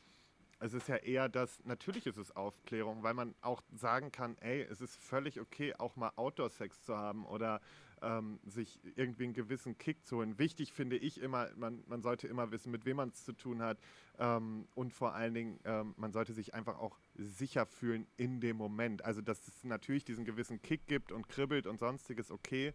es 0.60 0.74
ist 0.74 0.88
ja 0.88 0.98
eher 0.98 1.30
das, 1.30 1.60
natürlich 1.64 2.06
ist 2.06 2.18
es 2.18 2.36
Aufklärung, 2.36 3.04
weil 3.04 3.14
man 3.14 3.34
auch 3.42 3.64
sagen 3.74 4.12
kann, 4.12 4.38
ey, 4.40 4.62
es 4.62 4.82
ist 4.82 4.96
völlig 4.96 5.40
okay, 5.40 5.74
auch 5.78 5.96
mal 5.96 6.12
Outdoor-Sex 6.16 6.84
zu 6.84 6.96
haben 6.96 7.26
oder 7.26 7.62
ähm, 8.02 8.40
sich 8.46 8.80
irgendwie 8.96 9.26
einen 9.26 9.34
gewissen 9.34 9.78
Kick 9.78 10.06
zu 10.06 10.18
holen. 10.18 10.40
Wichtig 10.40 10.74
finde 10.74 10.98
ich 10.98 11.22
immer, 11.22 11.50
man, 11.56 11.84
man 11.88 12.02
sollte 12.02 12.28
immer 12.28 12.52
wissen, 12.52 12.72
mit 12.72 12.86
wem 12.86 12.98
man 12.98 13.10
es 13.10 13.24
zu 13.24 13.34
tun 13.34 13.62
hat 13.62 13.78
ähm, 14.20 14.68
und 14.76 14.94
vor 14.94 15.14
allen 15.14 15.34
Dingen, 15.34 15.60
ähm, 15.66 15.94
man 15.98 16.12
sollte 16.12 16.34
sich 16.34 16.54
einfach 16.54 16.80
auch 16.80 16.98
sicher 17.16 17.66
fühlen 17.66 18.08
in 18.18 18.40
dem 18.42 18.58
Moment. 18.58 19.04
Also, 19.06 19.22
dass 19.22 19.48
es 19.48 19.64
natürlich 19.64 20.06
diesen 20.06 20.26
gewissen 20.26 20.62
Kick 20.62 20.88
gibt 20.88 21.12
und 21.12 21.30
kribbelt 21.30 21.68
und 21.68 21.80
sonstiges, 21.80 22.32
okay, 22.32 22.74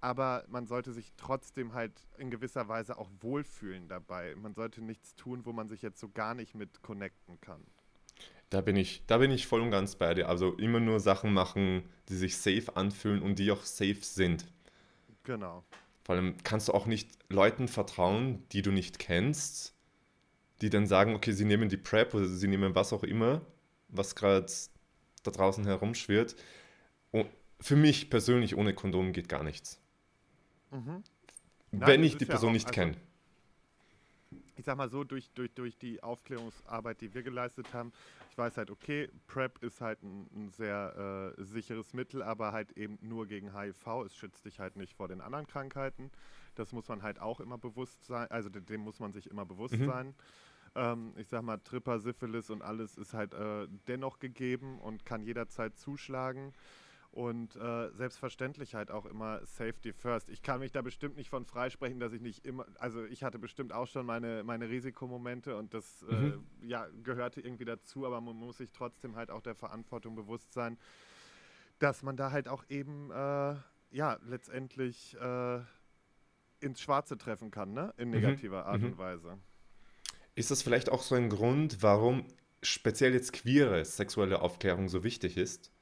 aber 0.00 0.44
man 0.48 0.66
sollte 0.66 0.92
sich 0.92 1.12
trotzdem 1.16 1.74
halt 1.74 1.92
in 2.18 2.30
gewisser 2.30 2.68
Weise 2.68 2.98
auch 2.98 3.10
wohlfühlen 3.20 3.88
dabei. 3.88 4.34
Man 4.36 4.54
sollte 4.54 4.82
nichts 4.82 5.14
tun, 5.14 5.44
wo 5.44 5.52
man 5.52 5.68
sich 5.68 5.82
jetzt 5.82 6.00
so 6.00 6.08
gar 6.08 6.34
nicht 6.34 6.54
mit 6.54 6.82
connecten 6.82 7.40
kann. 7.40 7.62
Da 8.48 8.60
bin 8.60 8.74
ich, 8.74 9.04
da 9.06 9.18
bin 9.18 9.30
ich 9.30 9.46
voll 9.46 9.60
und 9.60 9.70
ganz 9.70 9.94
bei 9.94 10.12
dir. 10.14 10.28
Also 10.28 10.54
immer 10.54 10.80
nur 10.80 10.98
Sachen 10.98 11.32
machen, 11.32 11.84
die 12.08 12.16
sich 12.16 12.36
safe 12.36 12.74
anfühlen 12.74 13.22
und 13.22 13.38
die 13.38 13.52
auch 13.52 13.62
safe 13.62 14.02
sind. 14.02 14.44
Genau. 15.24 15.64
Vor 16.04 16.14
allem 16.14 16.36
kannst 16.42 16.68
du 16.68 16.72
auch 16.72 16.86
nicht 16.86 17.10
Leuten 17.28 17.68
vertrauen, 17.68 18.44
die 18.52 18.62
du 18.62 18.72
nicht 18.72 18.98
kennst, 18.98 19.74
die 20.60 20.70
dann 20.70 20.86
sagen, 20.86 21.14
okay, 21.14 21.32
sie 21.32 21.44
nehmen 21.44 21.68
die 21.68 21.76
Prep 21.76 22.14
oder 22.14 22.26
sie 22.26 22.48
nehmen 22.48 22.74
was 22.74 22.92
auch 22.92 23.04
immer, 23.04 23.42
was 23.88 24.16
gerade 24.16 24.46
da 25.22 25.30
draußen 25.30 25.64
herumschwirrt. 25.64 26.36
Und 27.10 27.28
für 27.60 27.76
mich 27.76 28.10
persönlich 28.10 28.56
ohne 28.56 28.74
Kondom 28.74 29.12
geht 29.12 29.28
gar 29.28 29.42
nichts. 29.42 29.80
Mhm. 30.70 31.04
Nein, 31.72 31.88
Wenn 31.88 32.04
ich 32.04 32.16
die 32.16 32.24
Person 32.24 32.48
ja 32.48 32.50
auch, 32.50 32.54
nicht 32.54 32.66
also, 32.66 32.80
kenne 32.80 32.96
ich 34.60 34.66
sag 34.66 34.76
mal 34.76 34.90
so, 34.90 35.04
durch, 35.04 35.30
durch, 35.30 35.52
durch 35.54 35.78
die 35.78 36.02
Aufklärungsarbeit, 36.02 37.00
die 37.00 37.14
wir 37.14 37.22
geleistet 37.22 37.72
haben, 37.72 37.92
ich 38.30 38.36
weiß 38.36 38.58
halt, 38.58 38.70
okay, 38.70 39.08
PrEP 39.26 39.62
ist 39.62 39.80
halt 39.80 40.02
ein, 40.02 40.28
ein 40.34 40.50
sehr 40.50 41.34
äh, 41.38 41.42
sicheres 41.42 41.94
Mittel, 41.94 42.22
aber 42.22 42.52
halt 42.52 42.72
eben 42.76 42.98
nur 43.00 43.26
gegen 43.26 43.58
HIV. 43.58 43.86
Es 44.04 44.14
schützt 44.14 44.44
dich 44.44 44.60
halt 44.60 44.76
nicht 44.76 44.92
vor 44.94 45.08
den 45.08 45.22
anderen 45.22 45.46
Krankheiten. 45.46 46.10
Das 46.56 46.72
muss 46.72 46.88
man 46.88 47.02
halt 47.02 47.20
auch 47.20 47.40
immer 47.40 47.56
bewusst 47.56 48.04
sein, 48.04 48.30
also 48.30 48.50
dem 48.50 48.82
muss 48.82 49.00
man 49.00 49.12
sich 49.12 49.30
immer 49.30 49.46
bewusst 49.46 49.78
mhm. 49.78 49.86
sein. 49.86 50.14
Ähm, 50.74 51.14
ich 51.16 51.28
sag 51.28 51.42
mal, 51.42 51.56
Tripper, 51.56 51.98
Syphilis 51.98 52.50
und 52.50 52.60
alles 52.60 52.98
ist 52.98 53.14
halt 53.14 53.32
äh, 53.32 53.66
dennoch 53.88 54.18
gegeben 54.18 54.78
und 54.78 55.06
kann 55.06 55.22
jederzeit 55.22 55.78
zuschlagen. 55.78 56.52
Und 57.12 57.56
äh, 57.56 57.90
selbstverständlich 57.90 58.76
halt 58.76 58.92
auch 58.92 59.04
immer 59.04 59.44
Safety 59.44 59.92
First. 59.92 60.28
Ich 60.28 60.42
kann 60.42 60.60
mich 60.60 60.70
da 60.70 60.80
bestimmt 60.80 61.16
nicht 61.16 61.28
von 61.28 61.44
freisprechen, 61.44 61.98
dass 61.98 62.12
ich 62.12 62.20
nicht 62.20 62.46
immer, 62.46 62.66
also 62.78 63.04
ich 63.04 63.24
hatte 63.24 63.40
bestimmt 63.40 63.72
auch 63.72 63.88
schon 63.88 64.06
meine, 64.06 64.44
meine 64.44 64.68
Risikomomente 64.68 65.56
und 65.56 65.74
das 65.74 66.04
äh, 66.08 66.14
mhm. 66.14 66.46
äh, 66.62 66.66
ja, 66.66 66.86
gehörte 67.02 67.40
irgendwie 67.40 67.64
dazu, 67.64 68.06
aber 68.06 68.20
man 68.20 68.36
muss 68.36 68.58
sich 68.58 68.70
trotzdem 68.70 69.16
halt 69.16 69.32
auch 69.32 69.40
der 69.40 69.56
Verantwortung 69.56 70.14
bewusst 70.14 70.52
sein, 70.52 70.78
dass 71.80 72.04
man 72.04 72.16
da 72.16 72.30
halt 72.30 72.46
auch 72.46 72.62
eben, 72.68 73.10
äh, 73.10 73.56
ja, 73.90 74.18
letztendlich 74.24 75.16
äh, 75.20 75.60
ins 76.60 76.80
Schwarze 76.80 77.18
treffen 77.18 77.50
kann, 77.50 77.72
ne? 77.72 77.92
In 77.96 78.08
mhm. 78.08 78.14
negativer 78.14 78.62
mhm. 78.62 78.68
Art 78.68 78.82
und 78.84 78.98
Weise. 78.98 79.38
Ist 80.36 80.52
das 80.52 80.62
vielleicht 80.62 80.90
auch 80.90 81.02
so 81.02 81.16
ein 81.16 81.28
Grund, 81.28 81.82
warum 81.82 82.24
speziell 82.62 83.14
jetzt 83.14 83.32
queere 83.32 83.84
sexuelle 83.84 84.42
Aufklärung 84.42 84.88
so 84.88 85.02
wichtig 85.02 85.36
ist? 85.36 85.72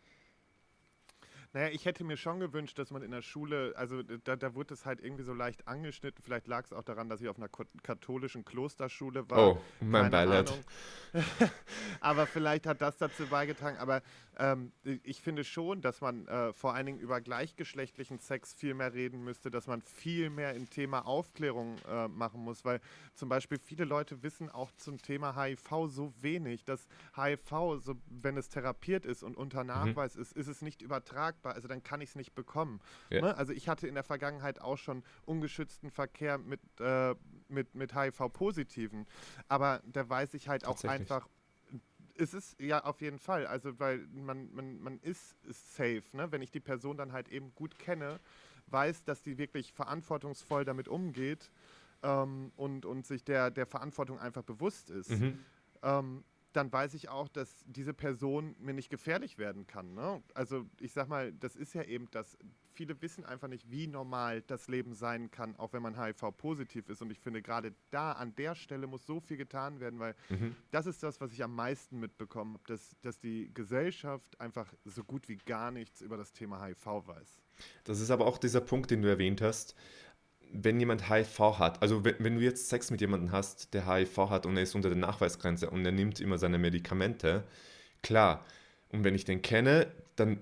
Naja, 1.54 1.68
ich 1.68 1.86
hätte 1.86 2.04
mir 2.04 2.18
schon 2.18 2.40
gewünscht, 2.40 2.78
dass 2.78 2.90
man 2.90 3.02
in 3.02 3.10
der 3.10 3.22
Schule, 3.22 3.72
also 3.76 4.02
da, 4.02 4.36
da 4.36 4.54
wurde 4.54 4.74
es 4.74 4.84
halt 4.84 5.00
irgendwie 5.00 5.22
so 5.22 5.32
leicht 5.32 5.66
angeschnitten. 5.66 6.22
Vielleicht 6.22 6.46
lag 6.46 6.66
es 6.66 6.74
auch 6.74 6.82
daran, 6.82 7.08
dass 7.08 7.22
ich 7.22 7.28
auf 7.28 7.38
einer 7.38 7.48
katholischen 7.82 8.44
Klosterschule 8.44 9.28
war. 9.30 9.38
Oh, 9.38 9.60
mein 9.80 10.10
Beileid. 10.10 10.52
Aber 12.00 12.26
vielleicht 12.26 12.66
hat 12.66 12.82
das 12.82 12.98
dazu 12.98 13.26
beigetragen. 13.26 13.78
Aber 13.78 14.02
ähm, 14.38 14.72
ich 14.84 15.22
finde 15.22 15.42
schon, 15.42 15.80
dass 15.80 16.02
man 16.02 16.26
äh, 16.26 16.52
vor 16.52 16.74
allen 16.74 16.84
Dingen 16.84 17.00
über 17.00 17.20
gleichgeschlechtlichen 17.22 18.18
Sex 18.18 18.52
viel 18.52 18.74
mehr 18.74 18.92
reden 18.92 19.24
müsste, 19.24 19.50
dass 19.50 19.66
man 19.66 19.80
viel 19.80 20.28
mehr 20.28 20.54
im 20.54 20.68
Thema 20.68 21.06
Aufklärung 21.06 21.76
äh, 21.88 22.08
machen 22.08 22.42
muss, 22.42 22.64
weil 22.66 22.80
zum 23.14 23.30
Beispiel 23.30 23.58
viele 23.58 23.84
Leute 23.84 24.22
wissen 24.22 24.50
auch 24.50 24.70
zum 24.72 25.00
Thema 25.00 25.34
HIV 25.34 25.88
so 25.88 26.12
wenig, 26.20 26.64
dass 26.66 26.86
HIV, 27.16 27.80
so, 27.80 27.94
wenn 28.06 28.36
es 28.36 28.50
therapiert 28.50 29.06
ist 29.06 29.22
und 29.22 29.34
unter 29.34 29.62
mhm. 29.62 29.68
Nachweis 29.68 30.14
mhm. 30.14 30.22
ist, 30.22 30.32
ist 30.32 30.48
es 30.48 30.60
nicht 30.60 30.82
übertragbar. 30.82 31.37
Also 31.44 31.68
dann 31.68 31.82
kann 31.82 32.00
ich 32.00 32.10
es 32.10 32.16
nicht 32.16 32.34
bekommen. 32.34 32.80
Ja. 33.10 33.20
Ne? 33.20 33.36
Also 33.36 33.52
ich 33.52 33.68
hatte 33.68 33.86
in 33.86 33.94
der 33.94 34.04
Vergangenheit 34.04 34.60
auch 34.60 34.78
schon 34.78 35.02
ungeschützten 35.26 35.90
Verkehr 35.90 36.38
mit, 36.38 36.60
äh, 36.80 37.14
mit, 37.48 37.74
mit 37.74 37.94
HIV-Positiven. 37.94 39.06
Aber 39.48 39.82
da 39.86 40.08
weiß 40.08 40.34
ich 40.34 40.48
halt 40.48 40.66
auch 40.66 40.82
einfach, 40.84 41.28
es 42.16 42.34
ist 42.34 42.60
ja 42.60 42.84
auf 42.84 43.00
jeden 43.00 43.18
Fall, 43.18 43.46
also 43.46 43.78
weil 43.78 43.98
man, 44.12 44.52
man, 44.52 44.80
man 44.80 44.98
ist 45.00 45.36
safe, 45.48 46.02
ne? 46.12 46.30
wenn 46.32 46.42
ich 46.42 46.50
die 46.50 46.60
Person 46.60 46.96
dann 46.96 47.12
halt 47.12 47.28
eben 47.28 47.54
gut 47.54 47.78
kenne, 47.78 48.20
weiß, 48.66 49.04
dass 49.04 49.22
die 49.22 49.38
wirklich 49.38 49.72
verantwortungsvoll 49.72 50.64
damit 50.64 50.88
umgeht 50.88 51.50
ähm, 52.02 52.52
und, 52.56 52.84
und 52.84 53.06
sich 53.06 53.24
der, 53.24 53.50
der 53.50 53.66
Verantwortung 53.66 54.18
einfach 54.18 54.42
bewusst 54.42 54.90
ist. 54.90 55.10
Mhm. 55.10 55.38
Ähm, 55.82 56.24
dann 56.52 56.72
weiß 56.72 56.94
ich 56.94 57.08
auch, 57.08 57.28
dass 57.28 57.64
diese 57.66 57.92
Person 57.92 58.56
mir 58.58 58.72
nicht 58.72 58.90
gefährlich 58.90 59.38
werden 59.38 59.66
kann. 59.66 59.94
Ne? 59.94 60.22
Also 60.34 60.66
ich 60.80 60.92
sag 60.92 61.08
mal, 61.08 61.32
das 61.32 61.56
ist 61.56 61.74
ja 61.74 61.82
eben 61.82 62.10
das, 62.10 62.38
viele 62.72 63.00
wissen 63.02 63.24
einfach 63.24 63.48
nicht, 63.48 63.70
wie 63.70 63.86
normal 63.86 64.42
das 64.42 64.68
Leben 64.68 64.94
sein 64.94 65.30
kann, 65.30 65.56
auch 65.56 65.72
wenn 65.72 65.82
man 65.82 66.00
HIV-positiv 66.00 66.88
ist. 66.88 67.02
Und 67.02 67.10
ich 67.10 67.18
finde, 67.18 67.42
gerade 67.42 67.74
da, 67.90 68.12
an 68.12 68.34
der 68.36 68.54
Stelle 68.54 68.86
muss 68.86 69.04
so 69.04 69.20
viel 69.20 69.36
getan 69.36 69.80
werden, 69.80 69.98
weil 69.98 70.14
mhm. 70.30 70.56
das 70.70 70.86
ist 70.86 71.02
das, 71.02 71.20
was 71.20 71.32
ich 71.32 71.42
am 71.42 71.54
meisten 71.54 71.98
mitbekommen 72.00 72.54
habe, 72.54 72.64
dass, 72.66 72.96
dass 73.02 73.18
die 73.18 73.52
Gesellschaft 73.52 74.40
einfach 74.40 74.72
so 74.84 75.04
gut 75.04 75.28
wie 75.28 75.36
gar 75.36 75.70
nichts 75.70 76.00
über 76.00 76.16
das 76.16 76.32
Thema 76.32 76.64
HIV 76.64 76.86
weiß. 76.86 77.42
Das 77.84 78.00
ist 78.00 78.10
aber 78.10 78.26
auch 78.26 78.38
dieser 78.38 78.60
Punkt, 78.60 78.90
den 78.90 79.02
du 79.02 79.08
erwähnt 79.08 79.42
hast 79.42 79.74
wenn 80.52 80.80
jemand 80.80 81.08
HIV 81.08 81.58
hat, 81.58 81.82
also 81.82 82.04
wenn, 82.04 82.16
wenn, 82.18 82.36
du 82.36 82.42
jetzt 82.42 82.68
Sex 82.68 82.90
mit 82.90 83.00
jemandem 83.00 83.32
hast, 83.32 83.74
der 83.74 83.86
HIV 83.86 84.30
hat 84.30 84.46
und 84.46 84.56
er 84.56 84.62
ist 84.62 84.74
unter 84.74 84.88
der 84.88 84.98
Nachweisgrenze 84.98 85.70
und 85.70 85.84
er 85.84 85.92
nimmt 85.92 86.20
immer 86.20 86.38
seine 86.38 86.58
Medikamente, 86.58 87.44
klar. 88.02 88.44
Und 88.90 89.04
wenn 89.04 89.14
ich 89.14 89.24
den 89.24 89.42
kenne, 89.42 89.92
dann 90.16 90.38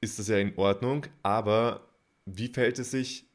ist 0.00 0.18
das 0.18 0.28
ja 0.28 0.38
in 0.38 0.56
Ordnung, 0.56 1.06
aber 1.22 1.88
wie 2.26 2.48
verhält 2.48 2.78
es 2.78 2.90
sich, 2.90 3.26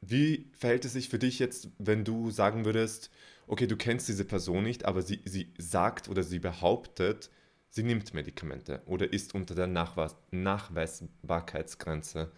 wie 0.00 0.50
verhält 0.56 0.84
es 0.84 0.92
sich 0.92 1.08
für 1.08 1.18
dich 1.18 1.38
jetzt, 1.38 1.68
wenn 1.78 2.04
du 2.04 2.30
sagen 2.30 2.64
würdest, 2.64 3.10
okay, 3.46 3.66
du 3.66 3.76
kennst 3.76 4.08
diese 4.08 4.24
Person 4.24 4.64
nicht, 4.64 4.84
aber 4.84 5.02
sie, 5.02 5.20
sie 5.24 5.52
sagt 5.58 6.08
oder 6.08 6.22
sie 6.22 6.38
behauptet, 6.38 7.30
sie 7.70 7.82
nimmt 7.82 8.14
Medikamente 8.14 8.82
oder 8.86 9.12
ist 9.12 9.34
unter 9.34 9.54
der 9.54 9.66
Nachweis 9.66 10.16
Nachweisbarkeitsgrenze? 10.30 12.30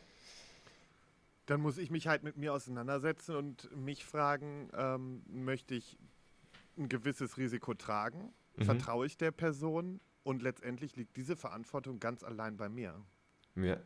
Dann 1.47 1.61
muss 1.61 1.79
ich 1.79 1.91
mich 1.91 2.09
halt 2.09 2.23
mit 2.23 2.37
mir 2.37 2.53
auseinandersetzen 2.53 3.37
und 3.37 3.75
mich 3.77 4.05
fragen, 4.05 4.69
ähm, 4.75 5.23
möchte 5.29 5.75
ich 5.75 5.97
ein 6.77 6.89
gewisses 6.89 7.39
Risiko 7.39 7.75
tragen? 7.75 8.33
Mhm. 8.57 8.65
Vertraue 8.65 9.07
ich 9.07 9.17
der 9.17 9.31
Person? 9.31 10.01
Und 10.25 10.43
letztendlich 10.43 10.97
liegt 10.97 11.17
diese 11.17 11.37
Verantwortung 11.37 12.01
ganz 12.01 12.25
allein 12.25 12.57
bei 12.57 12.69
mir. 12.69 13.01
Ja, 13.55 13.81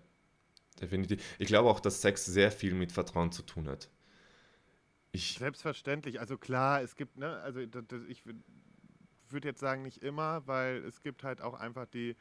definitiv. 0.81 1.23
Ich 1.39 1.49
glaube 1.49 1.69
auch, 1.69 1.81
dass 1.81 2.01
Sex 2.01 2.25
sehr 2.25 2.51
viel 2.51 2.73
mit 2.73 2.93
Vertrauen 2.93 3.31
zu 3.31 3.43
tun 3.43 3.69
hat. 3.69 3.91
Ich 5.13 5.37
Selbstverständlich. 5.39 6.19
Also 6.19 6.39
klar, 6.39 6.81
es 6.81 6.97
gibt, 6.97 7.19
ne, 7.19 7.37
also 7.41 7.61
ich 7.61 8.25
würde 9.29 9.49
jetzt 9.49 9.61
sagen, 9.61 9.83
nicht 9.83 10.03
immer, 10.03 10.47
weil 10.47 10.79
es 10.85 11.03
gibt 11.03 11.25
halt 11.25 11.43
auch 11.43 11.55
einfach 11.55 11.85
die 11.87 12.17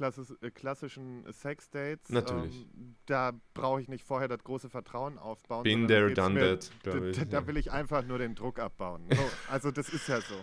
Äh, 0.00 0.50
klassischen 0.50 1.24
Sex-Dates. 1.30 2.10
Natürlich. 2.10 2.66
Ähm, 2.74 2.96
da 3.06 3.32
brauche 3.54 3.80
ich 3.80 3.88
nicht 3.88 4.04
vorher 4.04 4.28
das 4.28 4.42
große 4.44 4.68
Vertrauen 4.70 5.18
aufbauen. 5.18 5.64
Been 5.64 5.88
there, 5.88 6.12
done 6.12 6.34
mir, 6.34 6.58
that. 6.58 6.70
Da, 6.82 7.04
ich, 7.04 7.28
da 7.28 7.46
will 7.46 7.56
ich 7.56 7.72
einfach 7.72 8.04
nur 8.04 8.18
den 8.18 8.34
Druck 8.34 8.58
abbauen. 8.58 9.06
So, 9.10 9.22
also 9.50 9.70
das 9.70 9.88
ist 9.88 10.08
ja 10.08 10.20
so. 10.20 10.34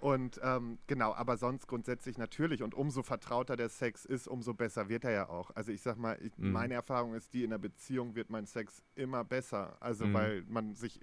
Und 0.00 0.40
ähm, 0.42 0.78
genau, 0.86 1.12
aber 1.12 1.36
sonst 1.36 1.66
grundsätzlich 1.66 2.16
natürlich. 2.16 2.62
Und 2.62 2.74
umso 2.74 3.02
vertrauter 3.02 3.56
der 3.56 3.68
Sex 3.68 4.06
ist, 4.06 4.28
umso 4.28 4.54
besser 4.54 4.88
wird 4.88 5.04
er 5.04 5.10
ja 5.10 5.28
auch. 5.28 5.50
Also 5.54 5.72
ich 5.72 5.82
sag 5.82 5.98
mal, 5.98 6.18
ich, 6.22 6.36
mhm. 6.38 6.52
meine 6.52 6.74
Erfahrung 6.74 7.14
ist 7.14 7.34
die, 7.34 7.44
in 7.44 7.50
der 7.50 7.58
Beziehung 7.58 8.14
wird 8.14 8.30
mein 8.30 8.46
Sex 8.46 8.82
immer 8.94 9.24
besser. 9.24 9.76
Also 9.80 10.06
mhm. 10.06 10.14
weil 10.14 10.44
man 10.48 10.74
sich 10.74 11.00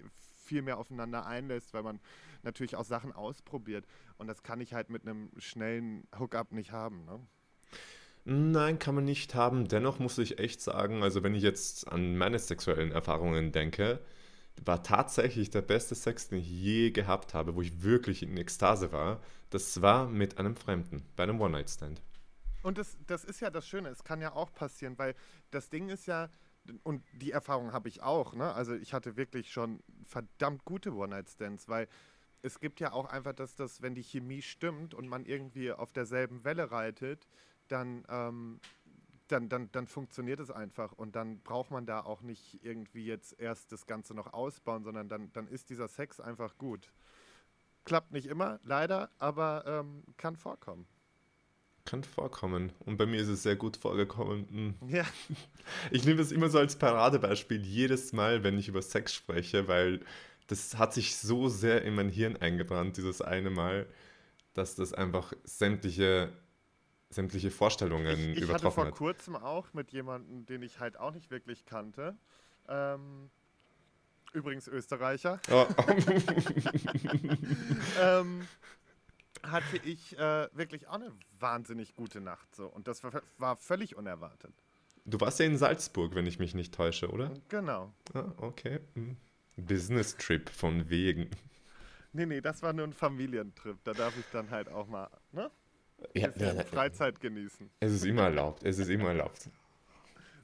viel 0.47 0.63
mehr 0.63 0.79
aufeinander 0.79 1.27
einlässt, 1.27 1.73
weil 1.73 1.83
man 1.83 1.99
natürlich 2.41 2.75
auch 2.75 2.85
Sachen 2.85 3.11
ausprobiert. 3.11 3.85
Und 4.17 4.27
das 4.27 4.41
kann 4.41 4.61
ich 4.61 4.73
halt 4.73 4.89
mit 4.89 5.03
einem 5.03 5.29
schnellen 5.37 6.07
Hookup 6.17 6.51
nicht 6.51 6.71
haben. 6.71 7.05
Ne? 7.05 7.19
Nein, 8.29 8.77
kann 8.77 8.93
man 8.93 9.05
nicht 9.05 9.35
haben. 9.35 9.69
Dennoch 9.69 9.99
muss 9.99 10.17
ich 10.17 10.37
echt 10.37 10.59
sagen, 10.59 11.01
also 11.01 11.23
wenn 11.23 11.33
ich 11.33 11.43
jetzt 11.43 11.87
an 11.87 12.17
meine 12.17 12.39
sexuellen 12.39 12.91
Erfahrungen 12.91 13.53
denke, 13.53 14.01
war 14.65 14.83
tatsächlich 14.83 15.49
der 15.49 15.61
beste 15.61 15.95
Sex, 15.95 16.27
den 16.27 16.39
ich 16.39 16.49
je 16.49 16.91
gehabt 16.91 17.33
habe, 17.33 17.55
wo 17.55 17.61
ich 17.61 17.83
wirklich 17.83 18.23
in 18.23 18.35
Ekstase 18.35 18.91
war. 18.91 19.21
Das 19.49 19.81
war 19.81 20.09
mit 20.09 20.39
einem 20.39 20.57
Fremden, 20.57 21.05
bei 21.15 21.23
einem 21.23 21.39
One-Night-Stand. 21.39 22.01
Und 22.63 22.77
das, 22.77 22.97
das 23.07 23.23
ist 23.23 23.39
ja 23.39 23.49
das 23.49 23.65
Schöne, 23.65 23.87
es 23.87 24.03
kann 24.03 24.19
ja 24.19 24.33
auch 24.33 24.51
passieren, 24.51 24.97
weil 24.97 25.15
das 25.51 25.69
Ding 25.69 25.87
ist 25.87 26.05
ja, 26.05 26.29
und 26.83 27.01
die 27.13 27.31
Erfahrung 27.31 27.71
habe 27.71 27.87
ich 27.87 28.01
auch, 28.03 28.33
ne? 28.33 28.51
Also 28.51 28.75
ich 28.75 28.93
hatte 28.93 29.15
wirklich 29.15 29.53
schon 29.53 29.79
verdammt 30.03 30.65
gute 30.65 30.93
One-Night-Stands, 30.93 31.69
weil 31.69 31.87
es 32.41 32.59
gibt 32.59 32.81
ja 32.81 32.91
auch 32.91 33.05
einfach, 33.05 33.31
dass 33.31 33.55
das, 33.55 33.81
wenn 33.81 33.95
die 33.95 34.03
Chemie 34.03 34.41
stimmt 34.41 34.93
und 34.93 35.07
man 35.07 35.25
irgendwie 35.25 35.71
auf 35.71 35.93
derselben 35.93 36.43
Welle 36.43 36.71
reitet, 36.71 37.25
dann, 37.67 38.03
ähm, 38.09 38.59
dann, 39.27 39.49
dann, 39.49 39.71
dann 39.71 39.87
funktioniert 39.87 40.39
es 40.39 40.51
einfach 40.51 40.93
und 40.93 41.15
dann 41.15 41.39
braucht 41.39 41.71
man 41.71 41.85
da 41.85 42.01
auch 42.01 42.21
nicht 42.21 42.63
irgendwie 42.63 43.05
jetzt 43.05 43.39
erst 43.39 43.71
das 43.71 43.85
Ganze 43.85 44.13
noch 44.13 44.33
ausbauen, 44.33 44.83
sondern 44.83 45.09
dann, 45.09 45.31
dann 45.33 45.47
ist 45.47 45.69
dieser 45.69 45.87
Sex 45.87 46.19
einfach 46.19 46.57
gut. 46.57 46.91
Klappt 47.85 48.11
nicht 48.11 48.27
immer, 48.27 48.59
leider, 48.63 49.09
aber 49.17 49.63
ähm, 49.65 50.03
kann 50.17 50.35
vorkommen. 50.35 50.87
Kann 51.85 52.03
vorkommen. 52.03 52.73
Und 52.79 52.97
bei 52.97 53.05
mir 53.05 53.21
ist 53.21 53.29
es 53.29 53.43
sehr 53.43 53.55
gut 53.55 53.77
vorgekommen. 53.77 54.47
Hm. 54.49 54.89
Ja. 54.89 55.05
Ich 55.91 56.05
nehme 56.05 56.17
das 56.17 56.31
immer 56.31 56.47
so 56.47 56.59
als 56.59 56.77
Paradebeispiel 56.77 57.61
jedes 57.61 58.13
Mal, 58.13 58.41
wenn 58.43 58.57
ich 58.57 58.69
über 58.69 58.81
Sex 58.81 59.13
spreche, 59.13 59.67
weil 59.67 59.99
das 60.47 60.77
hat 60.77 60.93
sich 60.93 61.17
so 61.17 61.49
sehr 61.49 61.83
in 61.83 61.93
mein 61.93 62.09
Hirn 62.09 62.37
eingebrannt, 62.37 62.95
dieses 62.95 63.21
eine 63.21 63.49
Mal, 63.49 63.85
dass 64.53 64.75
das 64.75 64.93
einfach 64.93 65.33
sämtliche 65.43 66.31
sämtliche 67.09 67.51
Vorstellungen 67.51 68.31
ich, 68.31 68.37
ich 68.37 68.43
übertroffen 68.43 68.65
hatte 68.65 68.75
vor 68.75 68.85
hat. 68.85 68.95
kurzem 68.95 69.35
auch 69.35 69.73
mit 69.73 69.91
jemandem, 69.91 70.45
den 70.45 70.61
ich 70.61 70.79
halt 70.79 70.97
auch 70.97 71.13
nicht 71.13 71.31
wirklich 71.31 71.65
kannte. 71.65 72.17
Ähm, 72.67 73.29
übrigens 74.33 74.67
Österreicher. 74.67 75.39
Oh. 75.51 75.65
ähm, 78.01 78.47
hatte 79.43 79.77
ich 79.83 80.17
äh, 80.17 80.47
wirklich 80.53 80.87
auch 80.87 80.95
eine 80.95 81.11
wahnsinnig 81.39 81.95
gute 81.95 82.21
Nacht 82.21 82.53
so 82.55 82.67
und 82.67 82.87
das 82.87 83.03
war, 83.03 83.21
war, 83.37 83.55
völlig 83.55 83.95
unerwartet. 83.95 84.53
Du 85.05 85.21
warst 85.21 85.39
ja 85.39 85.45
in 85.45 85.57
Salzburg, 85.57 86.15
wenn 86.15 86.25
ich 86.25 86.39
mich 86.39 86.53
nicht 86.53 86.73
täusche, 86.73 87.09
oder? 87.09 87.31
Genau. 87.47 87.93
Ah, 88.13 88.33
okay. 88.37 88.79
Hm. 88.95 89.15
Business 89.55 90.17
Trip 90.17 90.49
von 90.49 90.89
wegen. 90.89 91.29
Nee, 92.11 92.25
nee, 92.25 92.41
das 92.41 92.61
war 92.61 92.73
nur 92.73 92.85
ein 92.85 92.93
Familientrip. 92.93 93.77
Da 93.83 93.93
darf 93.93 94.17
ich 94.17 94.25
dann 94.31 94.49
halt 94.49 94.69
auch 94.69 94.87
mal, 94.87 95.09
ne? 95.31 95.49
Ja, 96.13 96.29
ja, 96.35 96.63
Freizeit 96.63 97.19
genießen. 97.19 97.69
Es 97.79 97.91
ist 97.91 98.05
immer 98.05 98.23
erlaubt. 98.23 98.63
Es 98.63 98.79
ist 98.79 98.89
immer 98.89 99.09
erlaubt. 99.09 99.49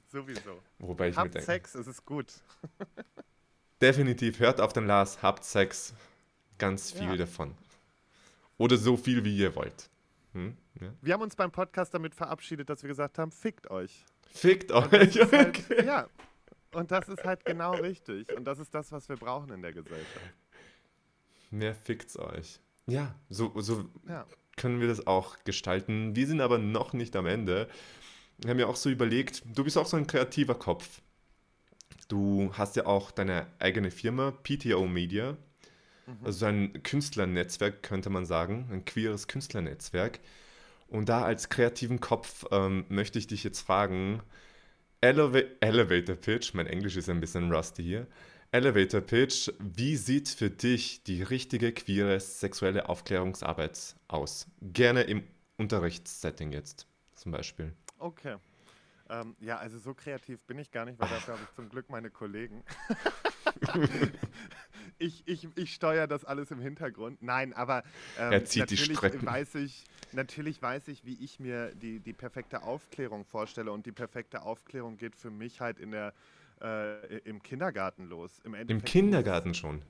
Sowieso. 0.06 0.60
Wobei 0.78 1.08
ich 1.08 1.16
habt 1.16 1.40
Sex, 1.40 1.74
es 1.74 1.86
ist 1.86 2.04
gut. 2.04 2.32
Definitiv, 3.80 4.38
hört 4.38 4.60
auf 4.60 4.72
den 4.72 4.86
Lars, 4.86 5.22
habt 5.22 5.44
Sex. 5.44 5.94
Ganz 6.58 6.92
viel 6.92 7.10
ja. 7.10 7.16
davon. 7.16 7.54
Oder 8.58 8.76
so 8.76 8.96
viel, 8.96 9.24
wie 9.24 9.36
ihr 9.36 9.54
wollt. 9.56 9.90
Hm? 10.32 10.56
Ja. 10.80 10.94
Wir 11.02 11.14
haben 11.14 11.22
uns 11.22 11.34
beim 11.34 11.50
Podcast 11.50 11.92
damit 11.94 12.14
verabschiedet, 12.14 12.70
dass 12.70 12.82
wir 12.82 12.88
gesagt 12.88 13.18
haben, 13.18 13.32
fickt 13.32 13.70
euch. 13.70 14.04
Fickt 14.32 14.70
euch. 14.70 15.16
Halt, 15.16 15.84
ja. 15.84 16.08
Und 16.72 16.90
das 16.90 17.08
ist 17.08 17.24
halt 17.24 17.44
genau 17.44 17.74
richtig. 17.74 18.36
Und 18.36 18.44
das 18.44 18.58
ist 18.58 18.74
das, 18.74 18.90
was 18.92 19.08
wir 19.08 19.16
brauchen 19.16 19.50
in 19.50 19.62
der 19.62 19.72
Gesellschaft. 19.72 20.34
Mehr 21.50 21.74
fickt's 21.74 22.18
euch. 22.18 22.60
Ja, 22.86 23.14
so, 23.28 23.52
so 23.60 23.88
ja 24.08 24.26
können 24.64 24.80
wir 24.80 24.88
das 24.88 25.06
auch 25.06 25.36
gestalten. 25.44 26.16
Wir 26.16 26.26
sind 26.26 26.40
aber 26.40 26.56
noch 26.56 26.94
nicht 26.94 27.14
am 27.16 27.26
Ende. 27.26 27.68
Wir 28.38 28.48
haben 28.48 28.58
ja 28.58 28.66
auch 28.66 28.76
so 28.76 28.88
überlegt, 28.88 29.42
du 29.54 29.62
bist 29.62 29.76
auch 29.76 29.84
so 29.84 29.98
ein 29.98 30.06
kreativer 30.06 30.54
Kopf. 30.54 31.02
Du 32.08 32.50
hast 32.54 32.74
ja 32.74 32.86
auch 32.86 33.10
deine 33.10 33.46
eigene 33.58 33.90
Firma, 33.90 34.30
PTO 34.30 34.86
Media. 34.86 35.32
Mhm. 36.06 36.16
Also 36.24 36.46
ein 36.46 36.82
Künstlernetzwerk, 36.82 37.82
könnte 37.82 38.08
man 38.08 38.24
sagen, 38.24 38.70
ein 38.72 38.86
queeres 38.86 39.28
Künstlernetzwerk. 39.28 40.20
Und 40.88 41.10
da 41.10 41.24
als 41.24 41.50
kreativen 41.50 42.00
Kopf 42.00 42.46
ähm, 42.50 42.86
möchte 42.88 43.18
ich 43.18 43.26
dich 43.26 43.44
jetzt 43.44 43.60
fragen, 43.60 44.22
Eleva 45.02 45.40
Elevator 45.60 46.16
Pitch, 46.16 46.54
mein 46.54 46.68
Englisch 46.68 46.96
ist 46.96 47.10
ein 47.10 47.20
bisschen 47.20 47.52
rusty 47.52 47.82
hier, 47.82 48.06
Elevator 48.54 49.00
Pitch, 49.00 49.50
wie 49.58 49.96
sieht 49.96 50.28
für 50.28 50.48
dich 50.48 51.02
die 51.02 51.24
richtige 51.24 51.72
queere 51.72 52.20
sexuelle 52.20 52.88
Aufklärungsarbeit 52.88 53.96
aus? 54.06 54.46
Gerne 54.62 55.02
im 55.02 55.24
Unterrichtssetting 55.56 56.52
jetzt 56.52 56.86
zum 57.16 57.32
Beispiel. 57.32 57.72
Okay. 57.98 58.36
Ähm, 59.10 59.34
ja, 59.40 59.56
also 59.58 59.80
so 59.80 59.92
kreativ 59.92 60.40
bin 60.44 60.60
ich 60.60 60.70
gar 60.70 60.84
nicht, 60.84 61.00
weil 61.00 61.08
dafür 61.08 61.34
habe 61.34 61.42
ich 61.42 61.56
zum 61.56 61.68
Glück 61.68 61.90
meine 61.90 62.10
Kollegen. 62.10 62.62
ich, 64.98 65.26
ich, 65.26 65.48
ich 65.56 65.74
steuere 65.74 66.06
das 66.06 66.24
alles 66.24 66.52
im 66.52 66.60
Hintergrund. 66.60 67.20
Nein, 67.22 67.54
aber 67.54 67.82
ähm, 68.16 68.34
er 68.34 68.44
zieht 68.44 68.60
natürlich 68.60 68.88
die 68.88 68.94
Strecken. 68.94 69.26
weiß 69.26 69.56
ich, 69.56 69.82
natürlich 70.12 70.62
weiß 70.62 70.86
ich, 70.86 71.04
wie 71.04 71.14
ich 71.24 71.40
mir 71.40 71.74
die, 71.74 71.98
die 71.98 72.12
perfekte 72.12 72.62
Aufklärung 72.62 73.24
vorstelle. 73.24 73.72
Und 73.72 73.84
die 73.84 73.92
perfekte 73.92 74.42
Aufklärung 74.42 74.96
geht 74.96 75.16
für 75.16 75.32
mich 75.32 75.60
halt 75.60 75.80
in 75.80 75.90
der 75.90 76.14
äh, 76.64 77.18
im 77.18 77.42
Kindergarten 77.42 78.06
los. 78.06 78.40
Im, 78.44 78.54
Im 78.54 78.82
Kindergarten 78.82 79.54
schon? 79.54 79.82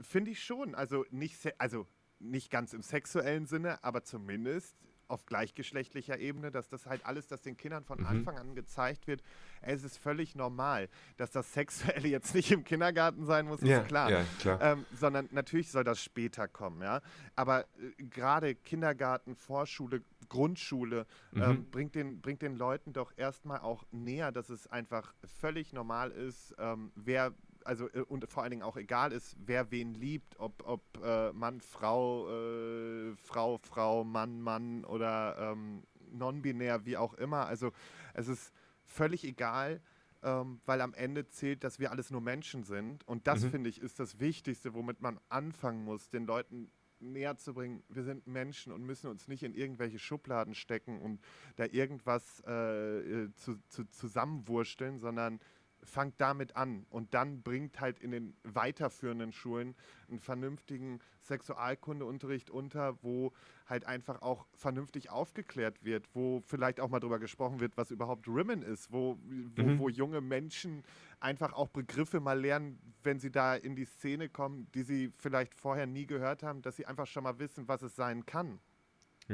Finde 0.00 0.30
ich 0.30 0.42
schon. 0.42 0.74
Also 0.74 1.04
nicht, 1.10 1.36
also 1.58 1.86
nicht 2.20 2.50
ganz 2.50 2.72
im 2.72 2.82
sexuellen 2.82 3.46
Sinne, 3.46 3.82
aber 3.82 4.04
zumindest 4.04 4.76
auf 5.10 5.26
gleichgeschlechtlicher 5.26 6.18
Ebene, 6.18 6.50
dass 6.50 6.68
das 6.68 6.86
halt 6.86 7.04
alles, 7.04 7.26
das 7.26 7.42
den 7.42 7.56
Kindern 7.56 7.84
von 7.84 8.00
mhm. 8.00 8.06
Anfang 8.06 8.38
an 8.38 8.54
gezeigt 8.54 9.06
wird, 9.06 9.22
es 9.62 9.84
ist 9.84 9.98
völlig 9.98 10.34
normal, 10.34 10.88
dass 11.16 11.30
das 11.30 11.52
Sexuelle 11.52 12.08
jetzt 12.08 12.34
nicht 12.34 12.50
im 12.52 12.64
Kindergarten 12.64 13.24
sein 13.26 13.46
muss, 13.46 13.60
ja, 13.62 13.80
ist 13.80 13.88
klar. 13.88 14.10
Ja, 14.10 14.24
klar. 14.38 14.60
Ähm, 14.62 14.86
sondern 14.98 15.28
natürlich 15.32 15.70
soll 15.70 15.84
das 15.84 16.02
später 16.02 16.48
kommen, 16.48 16.82
ja. 16.82 17.00
Aber 17.36 17.62
äh, 17.62 18.02
gerade 18.04 18.54
Kindergarten, 18.54 19.34
Vorschule, 19.36 20.02
Grundschule 20.28 21.06
ähm, 21.34 21.38
mhm. 21.38 21.42
ähm, 21.42 21.70
bringt, 21.70 21.94
den, 21.94 22.20
bringt 22.20 22.42
den 22.42 22.56
Leuten 22.56 22.92
doch 22.92 23.12
erstmal 23.16 23.60
auch 23.60 23.84
näher, 23.90 24.32
dass 24.32 24.48
es 24.48 24.66
einfach 24.68 25.12
völlig 25.40 25.72
normal 25.72 26.10
ist, 26.10 26.54
ähm, 26.58 26.92
wer 26.94 27.32
also 27.66 27.88
äh, 27.90 28.00
und 28.00 28.28
vor 28.30 28.42
allen 28.42 28.50
Dingen 28.50 28.62
auch 28.62 28.76
egal 28.76 29.12
ist, 29.12 29.36
wer 29.44 29.70
wen 29.70 29.94
liebt, 29.94 30.38
ob, 30.38 30.62
ob 30.66 30.82
äh, 31.02 31.32
Mann, 31.32 31.60
Frau, 31.60 32.28
äh, 32.28 33.16
Frau, 33.16 33.58
Frau, 33.58 34.04
Mann, 34.04 34.40
Mann 34.40 34.84
oder 34.84 35.52
ähm, 35.52 35.82
non-binär, 36.12 36.84
wie 36.86 36.96
auch 36.96 37.14
immer. 37.14 37.46
Also 37.46 37.72
es 38.14 38.28
ist 38.28 38.52
völlig 38.84 39.24
egal, 39.24 39.80
ähm, 40.22 40.60
weil 40.66 40.80
am 40.80 40.94
Ende 40.94 41.28
zählt, 41.28 41.64
dass 41.64 41.78
wir 41.78 41.90
alles 41.90 42.10
nur 42.10 42.20
Menschen 42.20 42.64
sind. 42.64 43.06
Und 43.06 43.26
das, 43.26 43.42
mhm. 43.42 43.50
finde 43.50 43.70
ich, 43.70 43.80
ist 43.80 44.00
das 44.00 44.20
Wichtigste, 44.20 44.74
womit 44.74 45.00
man 45.00 45.18
anfangen 45.28 45.84
muss, 45.84 46.08
den 46.08 46.26
Leuten 46.26 46.70
näher 47.00 47.36
zu 47.36 47.54
bringen, 47.54 47.82
wir 47.88 48.02
sind 48.02 48.26
Menschen 48.26 48.72
und 48.72 48.82
müssen 48.84 49.08
uns 49.08 49.26
nicht 49.26 49.42
in 49.42 49.54
irgendwelche 49.54 49.98
Schubladen 49.98 50.54
stecken 50.54 51.00
und 51.00 51.20
da 51.56 51.64
irgendwas 51.64 52.42
äh, 52.46 52.98
äh 52.98 53.32
zu, 53.34 53.56
zu, 53.68 53.84
zusammenwursteln, 53.86 54.98
sondern 54.98 55.40
fangt 55.82 56.20
damit 56.20 56.56
an 56.56 56.86
und 56.90 57.14
dann 57.14 57.42
bringt 57.42 57.80
halt 57.80 58.00
in 58.00 58.10
den 58.10 58.36
weiterführenden 58.44 59.32
Schulen 59.32 59.74
einen 60.08 60.18
vernünftigen 60.18 61.00
Sexualkundeunterricht 61.22 62.50
unter, 62.50 63.02
wo 63.02 63.32
halt 63.66 63.86
einfach 63.86 64.22
auch 64.22 64.46
vernünftig 64.52 65.10
aufgeklärt 65.10 65.84
wird, 65.84 66.08
wo 66.14 66.42
vielleicht 66.46 66.80
auch 66.80 66.88
mal 66.88 67.00
drüber 67.00 67.18
gesprochen 67.18 67.60
wird, 67.60 67.76
was 67.76 67.90
überhaupt 67.90 68.26
Rimmon 68.28 68.62
ist, 68.62 68.92
wo, 68.92 69.18
wo, 69.56 69.62
mhm. 69.62 69.78
wo 69.78 69.88
junge 69.88 70.20
Menschen 70.20 70.82
einfach 71.20 71.52
auch 71.52 71.68
Begriffe 71.68 72.20
mal 72.20 72.38
lernen, 72.38 72.78
wenn 73.02 73.20
sie 73.20 73.30
da 73.30 73.54
in 73.54 73.76
die 73.76 73.84
Szene 73.84 74.28
kommen, 74.28 74.68
die 74.74 74.82
sie 74.82 75.12
vielleicht 75.16 75.54
vorher 75.54 75.86
nie 75.86 76.06
gehört 76.06 76.42
haben, 76.42 76.62
dass 76.62 76.76
sie 76.76 76.86
einfach 76.86 77.06
schon 77.06 77.24
mal 77.24 77.38
wissen, 77.38 77.68
was 77.68 77.82
es 77.82 77.94
sein 77.96 78.26
kann. 78.26 78.58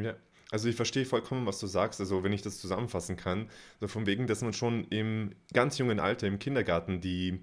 Ja, 0.01 0.15
also 0.51 0.69
ich 0.69 0.77
verstehe 0.77 1.05
vollkommen, 1.05 1.47
was 1.47 1.59
du 1.59 1.67
sagst. 1.67 2.01
Also 2.01 2.23
wenn 2.23 2.33
ich 2.33 2.43
das 2.43 2.59
zusammenfassen 2.59 3.17
kann, 3.17 3.49
so 3.81 3.89
von 3.89 4.07
wegen, 4.07 4.27
dass 4.27 4.43
man 4.43 4.53
schon 4.53 4.85
im 4.85 5.33
ganz 5.53 5.79
jungen 5.79 5.99
Alter, 5.99 6.27
im 6.27 6.39
Kindergarten, 6.39 7.01
die, 7.01 7.41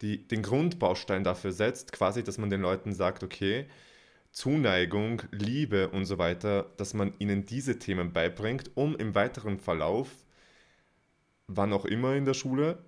die, 0.00 0.26
den 0.26 0.42
Grundbaustein 0.42 1.24
dafür 1.24 1.52
setzt, 1.52 1.92
quasi, 1.92 2.24
dass 2.24 2.38
man 2.38 2.50
den 2.50 2.62
Leuten 2.62 2.92
sagt, 2.92 3.22
okay, 3.22 3.66
Zuneigung, 4.32 5.22
Liebe 5.30 5.88
und 5.88 6.04
so 6.04 6.18
weiter, 6.18 6.70
dass 6.76 6.94
man 6.94 7.14
ihnen 7.18 7.46
diese 7.46 7.78
Themen 7.78 8.12
beibringt, 8.12 8.70
um 8.74 8.96
im 8.96 9.14
weiteren 9.14 9.58
Verlauf, 9.58 10.10
wann 11.46 11.72
auch 11.72 11.84
immer 11.84 12.14
in 12.14 12.24
der 12.24 12.34
Schule, 12.34 12.78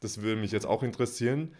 das 0.00 0.22
würde 0.22 0.40
mich 0.40 0.52
jetzt 0.52 0.66
auch 0.66 0.82
interessieren, 0.82 1.54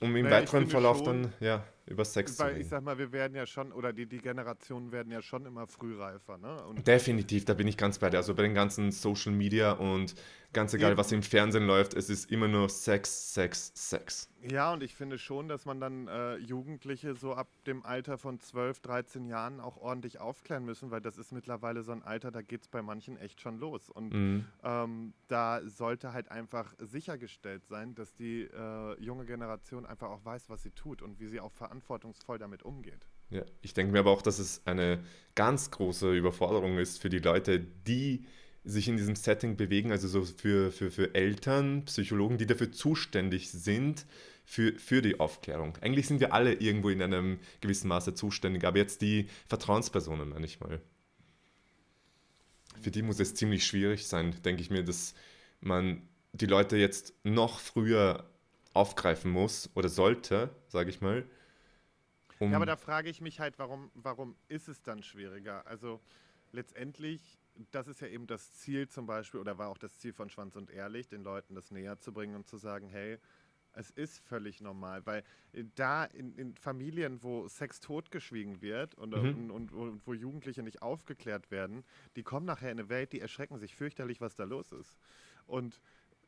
um 0.00 0.14
im 0.16 0.24
naja, 0.24 0.36
weiteren 0.36 0.68
Verlauf 0.68 0.98
schon, 0.98 1.22
dann, 1.22 1.32
ja, 1.40 1.64
über 1.90 2.04
Sex 2.04 2.38
Weil 2.38 2.60
ich 2.60 2.68
sag 2.68 2.82
mal, 2.82 2.96
wir 2.98 3.12
werden 3.12 3.34
ja 3.34 3.46
schon, 3.46 3.72
oder 3.72 3.92
die, 3.92 4.06
die 4.06 4.18
Generationen 4.18 4.92
werden 4.92 5.12
ja 5.12 5.20
schon 5.20 5.44
immer 5.44 5.66
frühreifer, 5.66 6.38
ne? 6.38 6.64
Und 6.64 6.86
Definitiv, 6.86 7.44
da 7.44 7.54
bin 7.54 7.66
ich 7.66 7.76
ganz 7.76 7.98
bei 7.98 8.08
dir. 8.08 8.18
Also 8.18 8.34
bei 8.34 8.42
den 8.42 8.54
ganzen 8.54 8.92
Social 8.92 9.32
Media 9.32 9.72
und 9.72 10.14
ganz 10.52 10.74
egal, 10.74 10.96
was 10.96 11.12
im 11.12 11.22
Fernsehen 11.22 11.66
läuft, 11.66 11.94
es 11.94 12.10
ist 12.10 12.30
immer 12.30 12.48
nur 12.48 12.68
Sex, 12.68 13.34
Sex, 13.34 13.72
Sex. 13.74 14.28
Ja, 14.42 14.72
und 14.72 14.82
ich 14.82 14.94
finde 14.94 15.18
schon, 15.18 15.48
dass 15.48 15.66
man 15.66 15.80
dann 15.80 16.08
äh, 16.08 16.36
Jugendliche 16.36 17.14
so 17.14 17.34
ab 17.34 17.48
dem 17.66 17.84
Alter 17.84 18.18
von 18.18 18.40
12, 18.40 18.80
13 18.80 19.26
Jahren 19.26 19.60
auch 19.60 19.76
ordentlich 19.76 20.18
aufklären 20.18 20.64
müssen, 20.64 20.90
weil 20.90 21.00
das 21.00 21.18
ist 21.18 21.32
mittlerweile 21.32 21.82
so 21.82 21.92
ein 21.92 22.02
Alter, 22.02 22.30
da 22.30 22.42
geht 22.42 22.62
es 22.62 22.68
bei 22.68 22.82
manchen 22.82 23.16
echt 23.18 23.40
schon 23.40 23.58
los. 23.58 23.90
Und 23.90 24.12
mhm. 24.12 24.44
ähm, 24.62 25.12
da 25.28 25.60
sollte 25.66 26.12
halt 26.12 26.30
einfach 26.30 26.74
sichergestellt 26.78 27.66
sein, 27.66 27.94
dass 27.94 28.14
die 28.14 28.42
äh, 28.42 29.00
junge 29.00 29.26
Generation 29.26 29.86
einfach 29.86 30.08
auch 30.08 30.24
weiß, 30.24 30.48
was 30.48 30.62
sie 30.62 30.70
tut 30.70 31.02
und 31.02 31.20
wie 31.20 31.26
sie 31.26 31.40
auch 31.40 31.52
verantwortungsvoll 31.52 32.38
damit 32.38 32.62
umgeht. 32.62 33.06
Ja, 33.30 33.42
ich 33.62 33.74
denke 33.74 33.92
mir 33.92 34.00
aber 34.00 34.10
auch, 34.10 34.22
dass 34.22 34.38
es 34.38 34.66
eine 34.66 35.04
ganz 35.34 35.70
große 35.70 36.12
Überforderung 36.12 36.78
ist 36.78 37.00
für 37.00 37.08
die 37.08 37.20
Leute, 37.20 37.60
die 37.60 38.26
sich 38.64 38.88
in 38.88 38.96
diesem 38.96 39.16
Setting 39.16 39.56
bewegen, 39.56 39.90
also 39.90 40.06
so 40.06 40.24
für, 40.24 40.70
für, 40.70 40.90
für 40.90 41.14
Eltern, 41.14 41.84
Psychologen, 41.86 42.38
die 42.38 42.46
dafür 42.46 42.72
zuständig 42.72 43.50
sind, 43.50 44.06
für, 44.44 44.78
für 44.78 45.00
die 45.00 45.20
Aufklärung. 45.20 45.78
Eigentlich 45.80 46.08
sind 46.08 46.20
wir 46.20 46.34
alle 46.34 46.54
irgendwo 46.54 46.90
in 46.90 47.02
einem 47.02 47.38
gewissen 47.60 47.88
Maße 47.88 48.14
zuständig, 48.14 48.64
aber 48.64 48.78
jetzt 48.78 49.00
die 49.00 49.28
Vertrauenspersonen 49.46 50.28
manchmal. 50.28 50.80
Für 52.80 52.90
die 52.90 53.02
muss 53.02 53.20
es 53.20 53.34
ziemlich 53.34 53.66
schwierig 53.66 54.06
sein, 54.06 54.34
denke 54.42 54.62
ich 54.62 54.70
mir, 54.70 54.82
dass 54.82 55.14
man 55.60 56.02
die 56.32 56.46
Leute 56.46 56.76
jetzt 56.76 57.14
noch 57.24 57.60
früher 57.60 58.28
aufgreifen 58.72 59.30
muss 59.30 59.70
oder 59.74 59.88
sollte, 59.88 60.50
sage 60.68 60.90
ich 60.90 61.00
mal. 61.00 61.24
Um 62.38 62.50
ja, 62.50 62.56
aber 62.56 62.66
da 62.66 62.76
frage 62.76 63.10
ich 63.10 63.20
mich 63.20 63.38
halt, 63.40 63.58
warum, 63.58 63.90
warum 63.94 64.34
ist 64.48 64.68
es 64.68 64.82
dann 64.82 65.02
schwieriger? 65.02 65.66
Also 65.66 66.00
letztendlich 66.52 67.38
das 67.70 67.88
ist 67.88 68.00
ja 68.00 68.08
eben 68.08 68.26
das 68.26 68.52
Ziel 68.54 68.88
zum 68.88 69.06
Beispiel, 69.06 69.40
oder 69.40 69.58
war 69.58 69.68
auch 69.68 69.78
das 69.78 69.96
Ziel 69.98 70.12
von 70.12 70.30
Schwanz 70.30 70.56
und 70.56 70.70
Ehrlich, 70.70 71.08
den 71.08 71.22
Leuten 71.22 71.54
das 71.54 71.70
näher 71.70 71.98
zu 71.98 72.12
bringen 72.12 72.34
und 72.34 72.46
zu 72.46 72.56
sagen, 72.56 72.88
hey, 72.88 73.18
es 73.72 73.90
ist 73.90 74.18
völlig 74.18 74.60
normal, 74.60 75.04
weil 75.06 75.22
äh, 75.52 75.64
da 75.74 76.04
in, 76.04 76.34
in 76.34 76.56
Familien, 76.56 77.22
wo 77.22 77.48
Sex 77.48 77.80
totgeschwiegen 77.80 78.60
wird 78.62 78.94
und, 78.94 79.10
mhm. 79.10 79.50
und, 79.50 79.50
und, 79.50 79.72
und, 79.72 80.06
wo 80.06 80.14
Jugendliche 80.14 80.62
nicht 80.62 80.82
aufgeklärt 80.82 81.50
werden, 81.50 81.84
die 82.16 82.22
kommen 82.22 82.46
nachher 82.46 82.70
in 82.70 82.80
eine 82.80 82.88
Welt, 82.88 83.12
die 83.12 83.20
erschrecken 83.20 83.58
sich 83.58 83.74
fürchterlich, 83.74 84.20
was 84.20 84.34
da 84.34 84.44
los 84.44 84.72
ist. 84.72 84.98
Und 85.46 85.80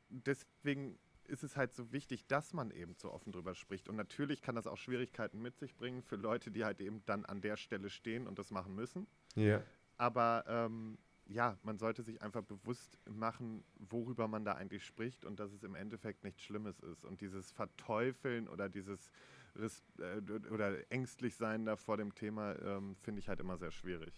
deswegen 0.09 0.99
ist 1.25 1.43
es 1.43 1.57
halt 1.57 1.73
so 1.73 1.93
wichtig, 1.93 2.27
dass 2.27 2.53
man 2.53 2.71
eben 2.71 2.95
so 2.95 3.13
offen 3.13 3.33
drüber 3.33 3.55
spricht. 3.55 3.89
Und 3.89 3.97
natürlich 3.97 4.43
kann 4.43 4.55
das 4.55 4.67
auch 4.67 4.77
Schwierigkeiten 4.77 5.41
mit 5.41 5.57
sich 5.57 5.77
bringen 5.77 6.03
für 6.03 6.17
Leute, 6.17 6.51
die 6.51 6.65
halt 6.65 6.81
eben 6.81 7.03
dann 7.07 7.25
an 7.25 7.41
der 7.41 7.57
Stelle 7.57 7.91
stehen 7.91 8.27
und 8.27 8.39
das 8.39 8.51
machen 8.51 8.75
müssen. 8.75 9.07
Ja. 9.35 9.63
Aber 9.97 10.45
ähm, 10.47 10.99
ja, 11.27 11.59
man 11.63 11.79
sollte 11.79 12.03
sich 12.03 12.23
einfach 12.23 12.43
bewusst 12.43 12.99
machen, 13.09 13.65
worüber 13.79 14.29
man 14.29 14.45
da 14.45 14.53
eigentlich 14.53 14.85
spricht 14.85 15.25
und 15.25 15.41
dass 15.41 15.53
es 15.53 15.63
im 15.63 15.75
Endeffekt 15.75 16.25
nichts 16.25 16.43
Schlimmes 16.43 16.81
ist. 16.81 17.05
Und 17.05 17.21
dieses 17.21 17.51
Verteufeln 17.53 18.49
oder 18.49 18.69
dieses 18.69 19.11
Ris 19.57 19.83
äh, 19.99 20.21
oder 20.51 20.79
ängstlich 20.91 21.37
sein 21.37 21.65
da 21.65 21.77
vor 21.77 21.97
dem 21.97 22.15
Thema 22.15 22.55
ähm, 22.63 22.97
finde 22.97 23.21
ich 23.21 23.29
halt 23.29 23.41
immer 23.41 23.57
sehr 23.57 23.71
schwierig. 23.71 24.13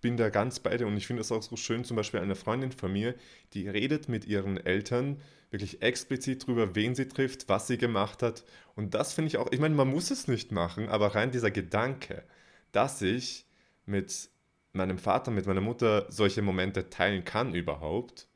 Bin 0.00 0.16
da 0.16 0.30
ganz 0.30 0.60
bei 0.60 0.76
dir 0.76 0.86
und 0.86 0.96
ich 0.96 1.06
finde 1.06 1.22
es 1.22 1.32
auch 1.32 1.42
so 1.42 1.56
schön, 1.56 1.84
zum 1.84 1.96
Beispiel 1.96 2.20
eine 2.20 2.34
Freundin 2.34 2.72
von 2.72 2.92
mir, 2.92 3.14
die 3.52 3.68
redet 3.68 4.08
mit 4.08 4.26
ihren 4.26 4.56
Eltern 4.56 5.20
wirklich 5.50 5.82
explizit 5.82 6.46
drüber, 6.46 6.74
wen 6.74 6.94
sie 6.94 7.08
trifft, 7.08 7.48
was 7.48 7.66
sie 7.66 7.78
gemacht 7.78 8.22
hat. 8.22 8.44
Und 8.74 8.94
das 8.94 9.12
finde 9.12 9.28
ich 9.28 9.36
auch, 9.36 9.50
ich 9.52 9.60
meine, 9.60 9.74
man 9.74 9.88
muss 9.88 10.10
es 10.10 10.28
nicht 10.28 10.50
machen, 10.50 10.88
aber 10.88 11.14
rein 11.14 11.30
dieser 11.30 11.50
Gedanke, 11.50 12.24
dass 12.72 13.02
ich 13.02 13.46
mit 13.86 14.30
meinem 14.72 14.98
Vater, 14.98 15.30
mit 15.30 15.46
meiner 15.46 15.60
Mutter 15.60 16.10
solche 16.10 16.42
Momente 16.42 16.90
teilen 16.90 17.24
kann 17.24 17.54
überhaupt, 17.54 18.28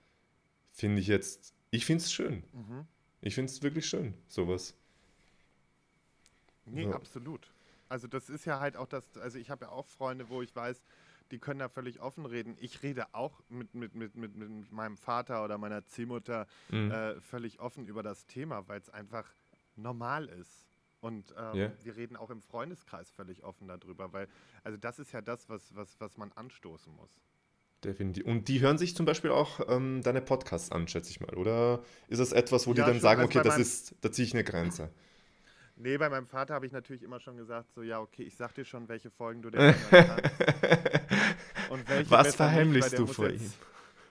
finde 0.72 1.00
ich 1.00 1.06
jetzt, 1.06 1.54
ich 1.70 1.86
finde 1.86 2.02
es 2.02 2.12
schön. 2.12 2.44
Mhm. 2.52 2.86
Ich 3.20 3.34
finde 3.34 3.50
es 3.50 3.62
wirklich 3.62 3.86
schön, 3.86 4.14
sowas. 4.28 4.74
Nee, 6.66 6.84
so. 6.84 6.92
absolut. 6.92 7.52
Also 7.88 8.08
das 8.08 8.28
ist 8.28 8.44
ja 8.44 8.60
halt 8.60 8.76
auch 8.76 8.86
das, 8.86 9.16
also 9.18 9.38
ich 9.38 9.50
habe 9.50 9.66
ja 9.66 9.70
auch 9.70 9.86
Freunde, 9.86 10.28
wo 10.28 10.42
ich 10.42 10.54
weiß, 10.54 10.82
die 11.30 11.38
können 11.38 11.60
da 11.60 11.68
völlig 11.68 12.00
offen 12.00 12.26
reden. 12.26 12.56
Ich 12.60 12.82
rede 12.82 13.06
auch 13.12 13.40
mit, 13.48 13.74
mit, 13.74 13.94
mit, 13.94 14.16
mit, 14.16 14.36
mit 14.36 14.72
meinem 14.72 14.96
Vater 14.96 15.44
oder 15.44 15.58
meiner 15.58 15.84
Ziehmutter 15.86 16.46
mhm. 16.68 16.90
äh, 16.90 17.20
völlig 17.20 17.60
offen 17.60 17.86
über 17.86 18.02
das 18.02 18.26
Thema, 18.26 18.68
weil 18.68 18.80
es 18.80 18.90
einfach 18.90 19.26
normal 19.76 20.26
ist. 20.26 20.65
Und 21.06 21.32
ähm, 21.38 21.54
yeah. 21.54 21.72
wir 21.84 21.96
reden 21.96 22.16
auch 22.16 22.30
im 22.30 22.42
Freundeskreis 22.42 23.12
völlig 23.12 23.44
offen 23.44 23.68
darüber, 23.68 24.12
weil, 24.12 24.26
also 24.64 24.76
das 24.76 24.98
ist 24.98 25.12
ja 25.12 25.20
das, 25.20 25.48
was, 25.48 25.72
was, 25.76 26.00
was 26.00 26.16
man 26.16 26.32
anstoßen 26.32 26.92
muss. 26.96 27.20
Definitiv. 27.84 28.24
Und 28.24 28.48
die 28.48 28.60
hören 28.60 28.76
sich 28.76 28.96
zum 28.96 29.06
Beispiel 29.06 29.30
auch 29.30 29.60
ähm, 29.68 30.02
deine 30.02 30.20
Podcasts 30.20 30.72
an, 30.72 30.88
schätze 30.88 31.10
ich 31.10 31.20
mal. 31.20 31.36
Oder 31.36 31.84
ist 32.08 32.18
das 32.18 32.32
etwas, 32.32 32.66
wo 32.66 32.72
ja, 32.72 32.82
die 32.84 32.90
dann 32.90 32.98
sagen, 32.98 33.20
also 33.20 33.38
okay, 33.38 33.48
das 33.48 33.56
ist, 33.56 33.94
da 34.00 34.10
ziehe 34.10 34.26
ich 34.26 34.34
eine 34.34 34.42
Grenze? 34.42 34.90
Nee, 35.76 35.96
bei 35.96 36.08
meinem 36.08 36.26
Vater 36.26 36.54
habe 36.54 36.66
ich 36.66 36.72
natürlich 36.72 37.04
immer 37.04 37.20
schon 37.20 37.36
gesagt, 37.36 37.72
so, 37.72 37.82
ja, 37.82 38.00
okay, 38.00 38.24
ich 38.24 38.34
sag 38.36 38.54
dir 38.54 38.64
schon, 38.64 38.88
welche 38.88 39.10
Folgen 39.10 39.42
du 39.42 39.50
dir 39.50 39.74
kannst. 39.90 40.24
Und 41.70 41.88
welche 41.88 42.10
Was 42.10 42.34
verheimlichst 42.34 42.98
nicht, 42.98 43.00
du 43.00 43.06
vor 43.06 43.28
ihm? 43.30 43.52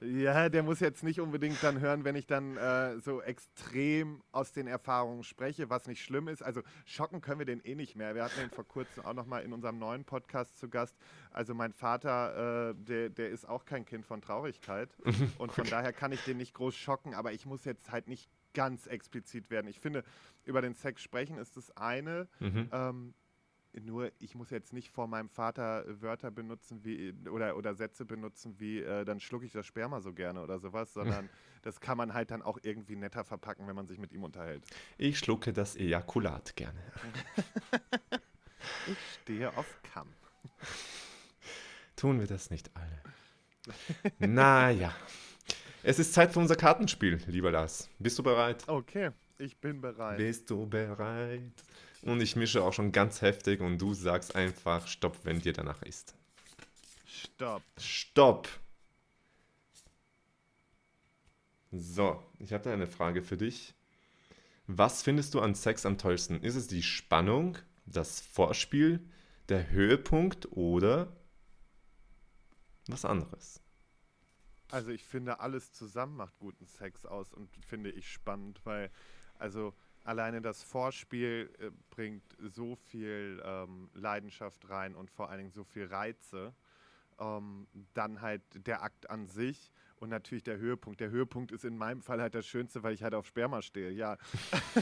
Ja, 0.06 0.50
der 0.50 0.63
muss 0.63 0.80
jetzt 0.80 1.04
nicht 1.04 1.20
unbedingt 1.20 1.62
dann 1.63 1.80
hören, 1.80 2.04
wenn 2.04 2.15
ich 2.15 2.28
dann 2.28 2.58
äh, 2.58 3.00
so 3.00 3.22
extrem 3.22 4.22
aus 4.32 4.52
den 4.52 4.68
Erfahrungen 4.68 5.24
spreche, 5.24 5.70
was 5.70 5.88
nicht 5.88 6.04
schlimm 6.04 6.28
ist. 6.28 6.44
Also 6.44 6.62
schocken 6.86 7.22
können 7.22 7.39
wir 7.39 7.46
den 7.46 7.62
eh 7.62 7.76
nicht 7.76 7.96
mehr. 7.96 8.15
Wir 8.15 8.24
hatten 8.24 8.41
ihn 8.41 8.50
vor 8.50 8.68
kurzem 8.68 9.06
auch 9.06 9.13
nochmal 9.13 9.44
in 9.44 9.54
unserem 9.54 9.80
neuen 9.80 10.06
Podcast 10.06 10.58
zu 10.58 10.70
Gast. 10.70 10.96
Also 11.32 11.54
mein 11.54 11.74
Vater, 11.74 12.72
äh, 12.72 12.76
der, 12.76 13.10
der 13.10 13.30
ist 13.30 13.48
auch 13.48 13.65
kein 13.65 13.86
Kind 13.86 14.06
von 14.06 14.22
Traurigkeit. 14.22 14.96
Und 15.38 15.52
von 15.52 15.65
daher 15.65 15.94
kann 15.94 16.12
ich 16.12 16.24
den 16.24 16.38
nicht 16.38 16.54
groß 16.54 16.76
schocken, 16.76 17.13
aber 17.13 17.34
ich 17.34 17.46
muss 17.46 17.65
jetzt 17.65 17.91
halt 17.91 18.08
nicht 18.08 18.30
ganz 18.54 18.88
explizit 18.88 19.50
werden. 19.50 19.68
Ich 19.68 19.80
finde, 19.80 20.04
über 20.46 20.62
den 20.62 20.74
Sex 20.76 21.02
sprechen 21.02 21.38
ist 21.38 21.58
das 21.58 21.76
eine. 21.76 22.28
Mhm. 22.39 22.70
Ähm, 22.72 23.13
nur 23.82 24.12
ich 24.20 24.36
muss 24.36 24.50
jetzt 24.50 24.74
nicht 24.74 24.90
vor 24.90 25.08
meinem 25.08 25.30
Vater 25.30 25.86
Wörter 26.02 26.32
benutzen 26.32 26.84
wie 26.84 27.14
oder, 27.30 27.58
oder 27.58 27.76
Sätze 27.76 28.06
benutzen 28.06 28.56
wie 28.60 28.80
äh, 28.80 29.06
dann 29.06 29.20
schlucke 29.20 29.46
ich 29.46 29.52
das 29.52 29.66
Sperma 29.66 30.02
so 30.02 30.14
gerne 30.14 30.42
oder 30.42 30.60
sowas, 30.60 30.94
sondern 30.94 31.30
das 31.62 31.80
kann 31.80 31.98
man 31.98 32.14
halt 32.14 32.32
dann 32.32 32.42
auch 32.42 32.58
irgendwie 32.62 32.96
netter 32.96 33.24
verpacken, 33.24 33.68
wenn 33.68 33.76
man 33.76 33.88
sich 33.88 33.98
mit 33.98 34.14
ihm 34.14 34.24
unterhält. 34.24 34.64
Ich 34.98 35.20
schlucke 35.20 35.52
das 35.52 35.76
Ejakulat 35.76 36.56
gerne. 36.56 36.80
ich 38.88 38.98
stehe 39.22 39.56
auf 39.58 39.82
Kamm. 39.94 40.10
Tun 41.96 42.20
wir 42.20 42.28
das 42.28 42.50
nicht 42.50 42.70
alle. 42.76 43.02
naja. 44.20 44.94
Es 45.82 46.00
ist 46.00 46.14
Zeit 46.14 46.34
für 46.34 46.40
unser 46.40 46.56
Kartenspiel, 46.56 47.22
lieber 47.28 47.52
Lars. 47.52 47.90
Bist 48.00 48.18
du 48.18 48.24
bereit? 48.24 48.64
Okay, 48.68 49.12
ich 49.38 49.58
bin 49.58 49.82
bereit. 49.82 50.18
Bist 50.18 50.50
du 50.50 50.66
bereit? 50.66 51.64
Und 52.06 52.22
ich 52.22 52.36
mische 52.36 52.63
auch 52.63 52.74
schon 52.74 52.91
ganz 52.91 53.22
heftig 53.22 53.62
und 53.62 53.80
du 53.80 53.94
sagst 53.94 54.36
einfach 54.36 54.88
Stopp, 54.88 55.18
wenn 55.24 55.41
dir 55.41 55.54
danach 55.54 55.82
ist. 55.82 56.15
Stopp. 57.08 57.63
Stopp. 57.78 58.48
So, 61.72 62.24
ich 62.39 62.54
habe 62.54 62.63
da 62.63 62.74
eine 62.74 62.88
Frage 62.88 63.22
für 63.22 63.38
dich. 63.38 63.74
Was 64.68 65.04
findest 65.04 65.34
du 65.34 65.41
an 65.41 65.56
Sex 65.56 65.86
am 65.86 65.98
tollsten? 65.98 66.41
Ist 66.41 66.56
es 66.56 66.68
die 66.68 66.84
Spannung, 66.84 67.58
das 67.86 68.22
Vorspiel, 68.22 69.00
der 69.50 69.72
Höhepunkt 69.72 70.52
oder 70.52 71.12
was 72.88 73.04
anderes? 73.04 73.62
Also 74.70 74.91
ich 74.91 75.04
finde, 75.04 75.39
alles 75.39 75.74
zusammen 75.74 76.18
macht 76.18 76.38
guten 76.38 76.65
Sex 76.65 77.06
aus 77.06 77.34
und 77.34 77.50
finde 77.65 77.91
ich 77.91 78.12
spannend, 78.12 78.62
weil 78.63 78.91
also 79.38 79.74
alleine 80.06 80.41
das 80.41 80.63
Vorspiel 80.63 81.52
äh, 81.60 81.72
bringt 81.89 82.24
so 82.39 82.76
viel 82.76 83.41
ähm, 83.44 83.89
Leidenschaft 83.94 84.70
rein 84.70 84.96
und 84.96 85.10
vor 85.12 85.30
allen 85.30 85.39
Dingen 85.39 85.52
so 85.52 85.63
viel 85.63 85.86
Reize. 85.86 86.54
Ähm, 87.20 87.68
dann 87.94 88.22
halt 88.22 88.41
der 88.68 88.84
Akt 88.84 89.10
an 89.10 89.28
sich 89.28 89.72
und 89.98 90.10
natürlich 90.10 90.44
der 90.44 90.58
Höhepunkt. 90.58 91.00
Der 91.00 91.10
Höhepunkt 91.10 91.52
ist 91.52 91.63
in 91.63 91.78
meinem 91.78 92.02
Fall 92.02 92.22
halt 92.22 92.36
das 92.36 92.46
Schönste, 92.46 92.84
weil 92.84 92.94
ich 92.94 93.04
halt 93.04 93.13
auf 93.13 93.26
Sperma 93.26 93.62
stehe, 93.62 93.89
ja. 93.91 94.18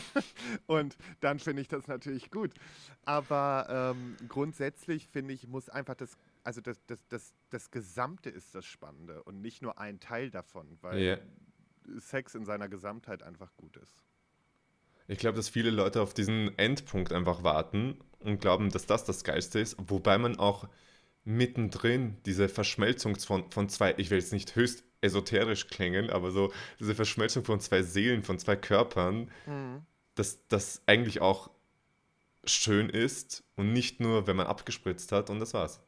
und 0.66 0.98
dann 1.20 1.40
finde 1.40 1.62
ich 1.62 1.68
das 1.68 1.88
natürlich 1.88 2.32
gut. 2.32 2.54
Aber 3.06 3.68
ähm, 3.70 4.18
grundsätzlich 4.28 5.08
finde 5.08 5.34
ich, 5.34 5.48
muss 5.48 5.70
einfach 5.70 5.96
das, 5.96 6.18
also 6.44 6.60
das, 6.60 6.84
das, 6.88 7.08
das, 7.08 7.34
das 7.52 7.70
Gesamte 7.70 8.30
ist 8.30 8.56
das 8.56 8.66
Spannende 8.66 9.24
und 9.24 9.42
nicht 9.42 9.62
nur 9.62 9.78
ein 9.78 10.00
Teil 10.00 10.32
davon, 10.32 10.78
weil 10.82 11.00
yeah. 11.00 11.20
Sex 12.00 12.34
in 12.34 12.46
seiner 12.46 12.68
Gesamtheit 12.68 13.22
einfach 13.22 13.56
gut 13.58 13.78
ist. 13.78 14.02
Ich 15.14 15.20
glaube, 15.20 15.36
dass 15.36 15.48
viele 15.48 15.70
Leute 15.70 16.02
auf 16.02 16.16
diesen 16.16 16.58
Endpunkt 16.58 17.14
einfach 17.14 17.44
warten 17.44 18.00
und 18.22 18.42
glauben, 18.42 18.72
dass 18.72 18.88
das 18.88 19.04
das 19.04 19.24
Geilste 19.24 19.60
ist, 19.60 19.78
wobei 19.88 20.18
man 20.18 20.40
auch 20.40 20.68
mittendrin 21.24 22.18
diese 22.26 22.50
Verschmelzung 22.50 23.16
von, 23.18 23.52
von 23.52 23.70
zwei, 23.70 23.94
ich 23.98 24.10
will 24.10 24.18
jetzt 24.18 24.34
nicht 24.34 24.56
höchst 24.56 24.84
esoterisch 25.02 25.68
klingen, 25.68 26.10
aber 26.10 26.32
so 26.32 26.52
diese 26.80 26.96
Verschmelzung 26.96 27.46
von 27.46 27.60
zwei 27.60 27.84
Seelen, 27.84 28.24
von 28.24 28.40
zwei 28.40 28.56
Körpern, 28.56 29.30
mhm. 29.46 29.86
dass 30.16 30.40
das 30.48 30.82
eigentlich 30.88 31.22
auch 31.22 31.52
schön 32.44 32.90
ist 32.90 33.44
und 33.56 33.72
nicht 33.72 34.00
nur, 34.00 34.26
wenn 34.26 34.36
man 34.36 34.48
abgespritzt 34.48 35.12
hat 35.12 35.30
und 35.30 35.40
das 35.40 35.54
war's. 35.54 35.80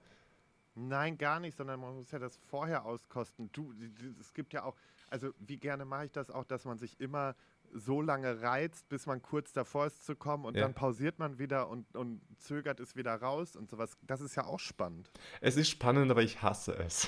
Nein, 0.75 1.17
gar 1.17 1.39
nicht, 1.39 1.57
sondern 1.57 1.79
man 1.79 1.95
muss 1.95 2.11
ja 2.11 2.19
das 2.19 2.37
vorher 2.47 2.85
auskosten. 2.85 3.49
Du, 3.53 3.73
es 4.19 4.35
gibt 4.35 4.53
ja 4.53 4.63
auch, 4.63 4.75
also 5.09 5.31
wie 5.39 5.57
gerne 5.57 5.83
mache 5.83 6.05
ich 6.05 6.11
das 6.11 6.29
auch, 6.29 6.45
dass 6.45 6.63
man 6.63 6.77
sich 6.77 6.99
immer 6.99 7.33
so 7.73 8.01
lange 8.01 8.41
reizt, 8.41 8.87
bis 8.89 9.05
man 9.05 9.21
kurz 9.21 9.53
davor 9.53 9.87
ist 9.87 10.05
zu 10.05 10.15
kommen 10.15 10.45
und 10.45 10.55
ja. 10.55 10.63
dann 10.63 10.73
pausiert 10.73 11.19
man 11.19 11.39
wieder 11.39 11.69
und, 11.69 11.95
und 11.95 12.21
zögert 12.39 12.79
es 12.79 12.95
wieder 12.95 13.15
raus 13.15 13.55
und 13.55 13.69
sowas. 13.69 13.97
Das 14.03 14.21
ist 14.21 14.35
ja 14.35 14.45
auch 14.45 14.59
spannend. 14.59 15.11
Es 15.41 15.57
ist 15.57 15.69
spannend, 15.69 16.09
aber 16.11 16.23
ich 16.23 16.41
hasse 16.41 16.73
es. 16.77 17.07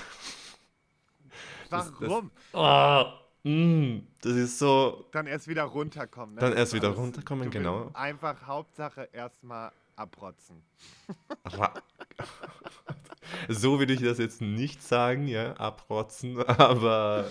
Warum? 1.70 2.30
Das, 2.52 2.52
das, 2.52 3.14
oh, 3.44 3.48
mm, 3.48 4.06
das 4.22 4.32
ist 4.32 4.58
so. 4.58 5.06
Dann 5.12 5.26
erst 5.26 5.48
wieder 5.48 5.64
runterkommen. 5.64 6.34
Ne? 6.34 6.40
Dann 6.40 6.52
erst 6.54 6.72
wieder 6.72 6.88
alles, 6.88 6.98
runterkommen, 6.98 7.50
genau. 7.50 7.90
Einfach 7.94 8.46
Hauptsache 8.46 9.08
erstmal 9.12 9.72
abrotzen. 9.96 10.62
so 13.48 13.78
würde 13.78 13.92
ich 13.92 14.02
das 14.02 14.18
jetzt 14.18 14.40
nicht 14.40 14.82
sagen, 14.82 15.26
ja, 15.26 15.54
abrotzen, 15.54 16.38
aber. 16.46 17.26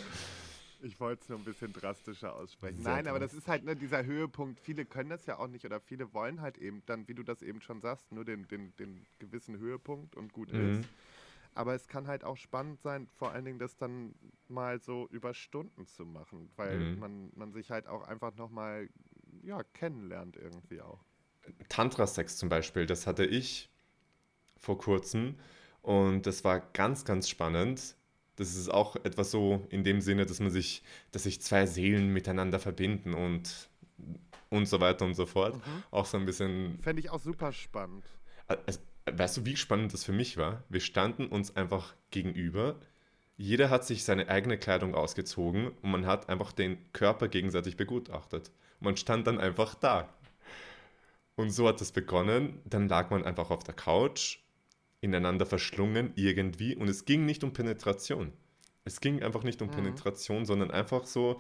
Ich 0.88 1.00
wollte 1.02 1.24
es 1.24 1.30
nur 1.30 1.38
ein 1.38 1.44
bisschen 1.44 1.74
drastischer 1.74 2.34
aussprechen. 2.34 2.80
Sehr 2.80 2.94
Nein, 2.94 3.04
krass. 3.04 3.10
aber 3.12 3.20
das 3.20 3.34
ist 3.34 3.48
halt 3.50 3.66
ne, 3.66 3.76
dieser 3.76 4.06
Höhepunkt. 4.06 4.60
Viele 4.62 4.86
können 4.86 5.10
das 5.10 5.26
ja 5.26 5.38
auch 5.38 5.48
nicht 5.48 5.66
oder 5.66 5.82
viele 5.82 6.14
wollen 6.14 6.42
halt 6.42 6.58
eben 6.58 6.82
dann, 6.86 7.08
wie 7.10 7.14
du 7.14 7.24
das 7.24 7.42
eben 7.42 7.62
schon 7.62 7.82
sagst, 7.82 8.12
nur 8.14 8.24
den, 8.24 8.48
den, 8.48 8.74
den 8.78 9.06
gewissen 9.20 9.58
Höhepunkt 9.58 10.16
und 10.16 10.32
gut 10.32 10.54
mhm. 10.54 10.80
ist. 10.80 10.90
Aber 11.56 11.76
es 11.76 11.88
kann 11.88 12.08
halt 12.08 12.24
auch 12.24 12.38
spannend 12.38 12.82
sein, 12.82 13.08
vor 13.18 13.32
allen 13.32 13.44
Dingen 13.44 13.60
das 13.60 13.76
dann 13.76 14.16
mal 14.48 14.80
so 14.80 15.08
über 15.12 15.34
Stunden 15.34 15.88
zu 15.88 16.06
machen, 16.06 16.50
weil 16.56 16.80
mhm. 16.80 17.00
man, 17.00 17.32
man 17.36 17.52
sich 17.52 17.70
halt 17.70 17.88
auch 17.88 18.08
einfach 18.08 18.36
nochmal 18.36 18.88
ja, 19.44 19.62
kennenlernt 19.74 20.38
irgendwie 20.38 20.80
auch. 20.82 21.04
Tantra-Sex 21.68 22.38
zum 22.38 22.48
Beispiel, 22.48 22.86
das 22.86 23.08
hatte 23.08 23.26
ich 23.26 23.70
vor 24.58 24.78
kurzem 24.78 25.36
und 25.82 26.26
das 26.26 26.44
war 26.44 26.62
ganz, 26.72 27.04
ganz 27.04 27.28
spannend. 27.28 27.97
Das 28.38 28.56
ist 28.56 28.70
auch 28.70 28.96
etwas 28.98 29.32
so 29.32 29.66
in 29.70 29.84
dem 29.84 30.00
Sinne, 30.00 30.26
dass 30.26 30.40
man 30.40 30.52
sich, 30.52 30.84
dass 31.12 31.24
sich 31.24 31.42
zwei 31.42 31.66
Seelen 31.66 32.14
miteinander 32.14 32.60
verbinden 32.60 33.14
und 33.14 33.70
und 34.50 34.68
so 34.68 34.80
weiter 34.80 35.06
und 35.06 35.14
so 35.14 35.26
fort. 35.26 35.56
Mhm. 35.56 35.84
Auch 35.92 36.06
so 36.06 36.18
ein 36.18 36.26
bisschen. 36.26 36.80
Fände 36.82 37.02
ich 37.02 37.10
auch 37.10 37.20
super 37.20 37.52
spannend. 37.52 38.06
Also, 38.48 38.80
weißt 39.06 39.38
du, 39.38 39.46
wie 39.46 39.58
spannend 39.58 39.94
das 39.94 40.04
für 40.04 40.14
mich 40.14 40.38
war? 40.38 40.64
Wir 40.70 40.80
standen 40.80 41.28
uns 41.28 41.56
einfach 41.56 41.94
gegenüber. 42.12 42.76
Jeder 43.38 43.70
hat 43.70 43.86
sich 43.86 44.04
seine 44.04 44.30
eigene 44.30 44.58
Kleidung 44.58 44.96
ausgezogen 44.96 45.68
und 45.82 45.92
man 45.92 46.06
hat 46.06 46.30
einfach 46.30 46.52
den 46.52 46.78
Körper 46.94 47.28
gegenseitig 47.28 47.78
begutachtet. 47.78 48.52
Man 48.80 48.98
stand 48.98 49.28
dann 49.28 49.40
einfach 49.40 49.76
da. 49.76 50.10
Und 51.36 51.52
so 51.52 51.68
hat 51.68 51.80
es 51.82 51.92
begonnen. 51.92 52.60
Dann 52.66 52.90
lag 52.90 53.12
man 53.12 53.24
einfach 53.24 53.52
auf 53.52 53.64
der 53.64 53.76
Couch, 53.76 54.40
ineinander 55.02 55.46
verschlungen 55.46 56.14
irgendwie. 56.16 56.76
Und 56.76 56.88
es 56.88 57.06
ging 57.06 57.26
nicht 57.26 57.44
um 57.44 57.54
Penetration. 57.54 58.34
Es 58.84 59.02
ging 59.02 59.22
einfach 59.22 59.44
nicht 59.44 59.62
um 59.62 59.68
mhm. 59.68 59.74
Penetration, 59.74 60.46
sondern 60.46 60.72
einfach 60.72 61.06
so 61.06 61.40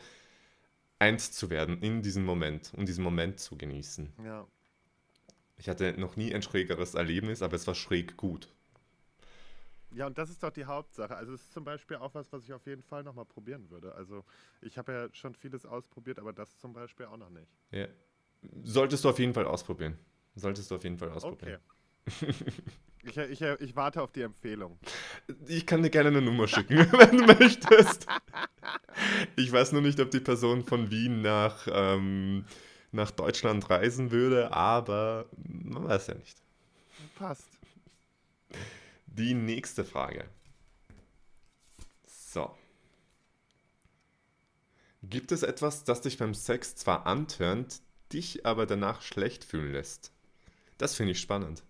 eins 1.00 1.32
zu 1.32 1.50
werden 1.50 1.82
in 1.82 2.02
diesem 2.02 2.26
Moment, 2.26 2.74
um 2.76 2.86
diesen 2.86 3.04
Moment 3.04 3.39
zu 3.39 3.58
genießen. 3.58 4.13
Ja. 4.24 4.48
Ich 5.58 5.70
hatte 5.70 5.93
noch 6.00 6.15
nie 6.15 6.34
ein 6.34 6.41
schrägeres 6.41 6.93
Erlebnis, 6.93 7.41
aber 7.41 7.56
es 7.56 7.65
war 7.65 7.76
schräg 7.76 8.17
gut. 8.17 8.50
Ja, 9.91 10.06
und 10.06 10.17
das 10.17 10.30
ist 10.30 10.43
doch 10.43 10.52
die 10.52 10.65
Hauptsache. 10.65 11.15
Also 11.15 11.34
es 11.34 11.41
ist 11.41 11.54
zum 11.54 11.63
Beispiel 11.63 11.98
auch 11.98 12.13
was, 12.13 12.32
was 12.32 12.43
ich 12.43 12.54
auf 12.54 12.65
jeden 12.67 12.84
Fall 12.84 13.04
nochmal 13.04 13.26
probieren 13.26 13.70
würde. 13.70 13.96
Also 13.96 14.26
ich 14.62 14.78
habe 14.78 14.91
ja 14.91 15.08
schon 15.13 15.34
vieles 15.34 15.65
ausprobiert, 15.65 16.20
aber 16.20 16.34
das 16.34 16.58
zum 16.60 16.74
Beispiel 16.74 17.06
auch 17.06 17.17
noch 17.17 17.30
nicht. 17.30 17.52
Ja. 17.72 17.88
Solltest 18.63 19.04
du 19.04 19.10
auf 19.10 19.17
jeden 19.17 19.34
Fall 19.34 19.46
ausprobieren. 19.46 19.98
Solltest 20.36 20.70
du 20.70 20.76
auf 20.76 20.84
jeden 20.84 21.00
Fall 21.00 21.10
ausprobieren. 21.10 21.56
Okay. 21.56 21.77
Ich, 23.04 23.17
ich, 23.17 23.41
ich 23.41 23.76
warte 23.76 24.02
auf 24.02 24.12
die 24.12 24.22
Empfehlung. 24.22 24.78
Ich 25.48 25.65
kann 25.65 25.84
dir 25.84 25.89
gerne 25.89 26.10
eine 26.10 26.22
Nummer 26.22 26.48
schicken, 26.48 26.78
wenn 26.91 27.17
du 27.17 27.26
möchtest. 27.26 28.08
Ich 29.36 29.52
weiß 29.52 29.72
nur 29.72 29.82
nicht, 29.82 30.00
ob 30.00 30.12
die 30.12 30.20
Person 30.20 30.63
von 30.63 30.91
Wien 30.91 31.22
nach 31.22 31.67
ähm, 31.72 32.46
nach 32.91 33.12
Deutschland 33.12 33.70
reisen 33.70 34.12
würde, 34.12 34.52
aber 34.52 35.30
man 35.38 35.88
weiß 35.88 36.08
ja 36.08 36.13
nicht. 36.15 36.41
Passt. 37.15 37.48
Die 39.06 39.34
nächste 39.34 39.84
Frage. 39.84 40.26
So. 42.06 42.56
Gibt 45.04 45.32
es 45.32 45.43
etwas, 45.43 45.84
das 45.84 46.02
dich 46.02 46.17
beim 46.17 46.34
Sex 46.34 46.76
zwar 46.76 47.06
antörnt, 47.06 47.82
dich 48.12 48.46
aber 48.46 48.65
danach 48.65 49.02
schlecht 49.02 49.43
fühlen 49.43 49.72
lässt? 49.72 50.12
Das 50.78 50.96
finde 50.96 51.13
ich 51.13 51.20
spannend. 51.20 51.63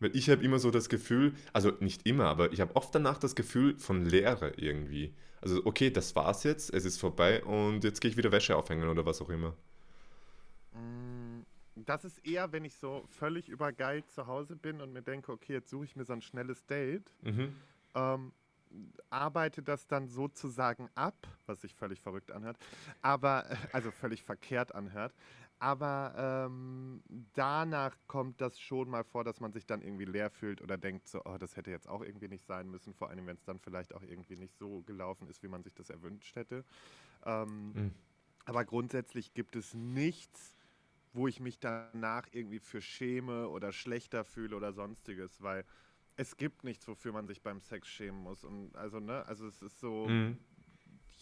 Weil 0.00 0.16
ich 0.16 0.28
habe 0.30 0.42
immer 0.42 0.58
so 0.58 0.70
das 0.70 0.88
Gefühl, 0.88 1.34
also 1.52 1.72
nicht 1.80 2.06
immer, 2.06 2.24
aber 2.24 2.52
ich 2.52 2.60
habe 2.60 2.74
oft 2.74 2.94
danach 2.94 3.18
das 3.18 3.34
Gefühl 3.34 3.78
von 3.78 4.04
Leere 4.04 4.54
irgendwie. 4.56 5.14
Also 5.42 5.64
okay, 5.64 5.90
das 5.90 6.16
war's 6.16 6.42
jetzt, 6.42 6.72
es 6.72 6.84
ist 6.84 6.98
vorbei 6.98 7.44
und 7.44 7.84
jetzt 7.84 8.00
gehe 8.00 8.10
ich 8.10 8.16
wieder 8.16 8.32
Wäsche 8.32 8.56
aufhängen 8.56 8.88
oder 8.88 9.06
was 9.06 9.22
auch 9.22 9.28
immer. 9.28 9.54
Mm, 10.72 11.42
das 11.76 12.04
ist 12.04 12.26
eher, 12.26 12.50
wenn 12.52 12.64
ich 12.64 12.74
so 12.76 13.04
völlig 13.08 13.48
übergeilt 13.48 14.10
zu 14.10 14.26
Hause 14.26 14.56
bin 14.56 14.80
und 14.80 14.92
mir 14.92 15.02
denke, 15.02 15.32
okay, 15.32 15.54
jetzt 15.54 15.70
suche 15.70 15.84
ich 15.84 15.96
mir 15.96 16.04
so 16.04 16.14
ein 16.14 16.22
schnelles 16.22 16.64
Date. 16.66 17.10
Mhm. 17.22 17.54
Ähm, 17.94 18.32
arbeite 19.10 19.62
das 19.62 19.86
dann 19.86 20.08
sozusagen 20.08 20.88
ab, 20.94 21.26
was 21.46 21.60
sich 21.60 21.74
völlig 21.74 22.00
verrückt 22.00 22.30
anhört, 22.30 22.56
aber, 23.02 23.44
also 23.72 23.90
völlig 23.90 24.22
verkehrt 24.22 24.74
anhört. 24.74 25.12
Aber 25.62 26.14
ähm, 26.16 27.02
danach 27.34 27.94
kommt 28.06 28.40
das 28.40 28.58
schon 28.58 28.88
mal 28.88 29.04
vor, 29.04 29.24
dass 29.24 29.40
man 29.40 29.52
sich 29.52 29.66
dann 29.66 29.82
irgendwie 29.82 30.06
leer 30.06 30.30
fühlt 30.30 30.62
oder 30.62 30.78
denkt, 30.78 31.06
so, 31.06 31.20
oh, 31.26 31.36
das 31.38 31.54
hätte 31.54 31.70
jetzt 31.70 31.86
auch 31.86 32.00
irgendwie 32.00 32.28
nicht 32.28 32.46
sein 32.46 32.70
müssen, 32.70 32.94
vor 32.94 33.10
allem 33.10 33.26
wenn 33.26 33.36
es 33.36 33.44
dann 33.44 33.58
vielleicht 33.58 33.94
auch 33.94 34.02
irgendwie 34.02 34.36
nicht 34.36 34.56
so 34.56 34.80
gelaufen 34.82 35.28
ist, 35.28 35.42
wie 35.42 35.48
man 35.48 35.62
sich 35.62 35.74
das 35.74 35.90
erwünscht 35.90 36.34
hätte. 36.34 36.64
Ähm, 37.26 37.72
mhm. 37.74 37.94
Aber 38.46 38.64
grundsätzlich 38.64 39.34
gibt 39.34 39.54
es 39.54 39.74
nichts, 39.74 40.56
wo 41.12 41.28
ich 41.28 41.40
mich 41.40 41.58
danach 41.58 42.26
irgendwie 42.32 42.60
für 42.60 42.80
schäme 42.80 43.48
oder 43.50 43.70
schlechter 43.70 44.24
fühle 44.24 44.56
oder 44.56 44.72
sonstiges, 44.72 45.42
weil 45.42 45.66
es 46.16 46.38
gibt 46.38 46.64
nichts, 46.64 46.88
wofür 46.88 47.12
man 47.12 47.26
sich 47.26 47.42
beim 47.42 47.60
Sex 47.60 47.86
schämen 47.86 48.22
muss. 48.22 48.44
Und 48.44 48.74
also, 48.76 48.98
ne, 48.98 49.26
also 49.26 49.46
es 49.46 49.60
ist 49.60 49.78
so, 49.78 50.06
mhm. 50.08 50.38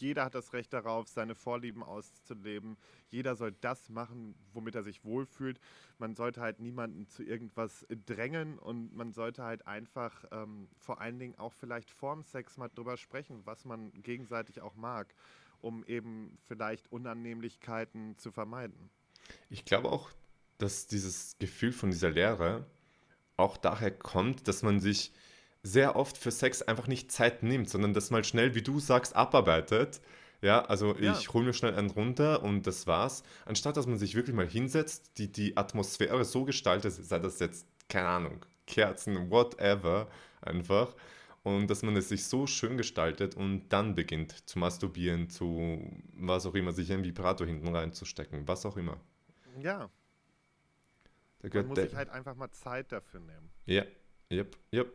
Jeder 0.00 0.24
hat 0.24 0.34
das 0.34 0.52
Recht 0.52 0.72
darauf, 0.72 1.08
seine 1.08 1.34
Vorlieben 1.34 1.82
auszuleben. 1.82 2.76
Jeder 3.10 3.36
soll 3.36 3.52
das 3.60 3.88
machen, 3.88 4.34
womit 4.52 4.74
er 4.74 4.82
sich 4.82 5.04
wohlfühlt. 5.04 5.60
Man 5.98 6.14
sollte 6.14 6.40
halt 6.40 6.60
niemanden 6.60 7.06
zu 7.06 7.22
irgendwas 7.22 7.86
drängen 8.06 8.58
und 8.58 8.94
man 8.94 9.12
sollte 9.12 9.42
halt 9.42 9.66
einfach 9.66 10.24
ähm, 10.32 10.68
vor 10.78 11.00
allen 11.00 11.18
Dingen 11.18 11.38
auch 11.38 11.52
vielleicht 11.52 11.90
vorm 11.90 12.24
Sex 12.24 12.56
mal 12.56 12.68
drüber 12.68 12.96
sprechen, 12.96 13.42
was 13.44 13.64
man 13.64 13.92
gegenseitig 14.02 14.60
auch 14.60 14.74
mag, 14.74 15.14
um 15.60 15.84
eben 15.84 16.38
vielleicht 16.46 16.90
Unannehmlichkeiten 16.92 18.16
zu 18.18 18.30
vermeiden. 18.30 18.90
Ich 19.50 19.64
glaube 19.64 19.90
auch, 19.90 20.10
dass 20.58 20.86
dieses 20.86 21.36
Gefühl 21.38 21.72
von 21.72 21.90
dieser 21.90 22.10
Leere 22.10 22.66
auch 23.36 23.56
daher 23.56 23.90
kommt, 23.90 24.48
dass 24.48 24.62
man 24.62 24.80
sich 24.80 25.12
sehr 25.62 25.96
oft 25.96 26.16
für 26.16 26.30
Sex 26.30 26.62
einfach 26.62 26.86
nicht 26.86 27.12
Zeit 27.12 27.42
nimmt, 27.42 27.68
sondern 27.68 27.94
das 27.94 28.10
mal 28.10 28.24
schnell, 28.24 28.54
wie 28.54 28.62
du 28.62 28.80
sagst, 28.80 29.16
abarbeitet. 29.16 30.00
Ja, 30.40 30.64
also 30.64 30.96
ja. 30.96 31.12
ich 31.18 31.32
hole 31.32 31.46
mir 31.46 31.52
schnell 31.52 31.74
einen 31.74 31.90
runter 31.90 32.42
und 32.42 32.66
das 32.66 32.86
war's. 32.86 33.24
Anstatt 33.44 33.76
dass 33.76 33.86
man 33.86 33.98
sich 33.98 34.14
wirklich 34.14 34.36
mal 34.36 34.46
hinsetzt, 34.46 35.18
die, 35.18 35.32
die 35.32 35.56
Atmosphäre 35.56 36.24
so 36.24 36.44
gestaltet, 36.44 36.92
sei 36.92 37.18
das 37.18 37.40
jetzt, 37.40 37.66
keine 37.88 38.08
Ahnung, 38.08 38.44
Kerzen, 38.66 39.30
whatever, 39.30 40.08
einfach. 40.40 40.94
Und 41.42 41.68
dass 41.68 41.82
man 41.82 41.96
es 41.96 42.08
sich 42.08 42.26
so 42.26 42.46
schön 42.46 42.76
gestaltet 42.76 43.34
und 43.34 43.68
dann 43.70 43.94
beginnt 43.94 44.48
zu 44.48 44.58
masturbieren, 44.58 45.28
zu 45.30 45.90
was 46.14 46.46
auch 46.46 46.54
immer, 46.54 46.72
sich 46.72 46.92
ein 46.92 47.04
Vibrator 47.04 47.46
hinten 47.46 47.74
reinzustecken, 47.74 48.46
was 48.46 48.66
auch 48.66 48.76
immer. 48.76 49.00
Ja. 49.60 49.90
Da 51.40 51.48
Man 51.52 51.68
muss 51.68 51.78
sich 51.78 51.94
halt 51.94 52.10
einfach 52.10 52.34
mal 52.34 52.50
Zeit 52.50 52.92
dafür 52.92 53.20
nehmen. 53.20 53.50
Ja, 53.66 53.84
yep, 54.30 54.56
yep. 54.72 54.92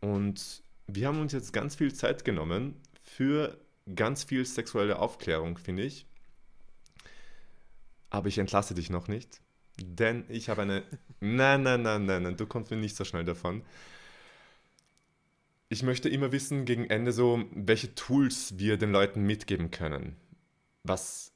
Und 0.00 0.62
wir 0.86 1.06
haben 1.06 1.20
uns 1.20 1.32
jetzt 1.32 1.52
ganz 1.52 1.74
viel 1.74 1.92
Zeit 1.94 2.24
genommen 2.24 2.76
für 3.02 3.58
ganz 3.94 4.24
viel 4.24 4.44
sexuelle 4.44 4.98
Aufklärung, 4.98 5.58
finde 5.58 5.82
ich. 5.84 6.06
Aber 8.10 8.28
ich 8.28 8.38
entlasse 8.38 8.74
dich 8.74 8.90
noch 8.90 9.08
nicht, 9.08 9.40
denn 9.80 10.24
ich 10.28 10.48
habe 10.48 10.62
eine. 10.62 10.82
nein, 11.20 11.62
nein, 11.62 11.82
nein, 11.82 12.06
nein, 12.06 12.22
nein, 12.22 12.36
du 12.36 12.46
kommst 12.46 12.70
mir 12.70 12.76
nicht 12.76 12.96
so 12.96 13.04
schnell 13.04 13.24
davon. 13.24 13.62
Ich 15.70 15.82
möchte 15.82 16.08
immer 16.08 16.32
wissen, 16.32 16.64
gegen 16.64 16.88
Ende 16.88 17.12
so, 17.12 17.44
welche 17.52 17.94
Tools 17.94 18.54
wir 18.56 18.78
den 18.78 18.90
Leuten 18.90 19.24
mitgeben 19.24 19.70
können. 19.70 20.16
Was 20.82 21.32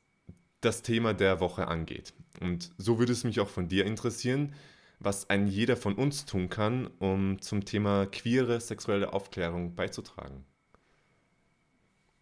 das 0.62 0.80
Thema 0.80 1.12
der 1.12 1.40
Woche 1.40 1.68
angeht. 1.68 2.14
Und 2.40 2.70
so 2.78 2.98
würde 2.98 3.12
es 3.12 3.24
mich 3.24 3.40
auch 3.40 3.50
von 3.50 3.68
dir 3.68 3.84
interessieren, 3.84 4.54
was 5.04 5.28
ein 5.30 5.46
jeder 5.46 5.76
von 5.76 5.94
uns 5.94 6.24
tun 6.24 6.48
kann, 6.48 6.86
um 6.98 7.40
zum 7.40 7.64
Thema 7.64 8.06
queere 8.06 8.60
sexuelle 8.60 9.12
Aufklärung 9.12 9.74
beizutragen. 9.74 10.44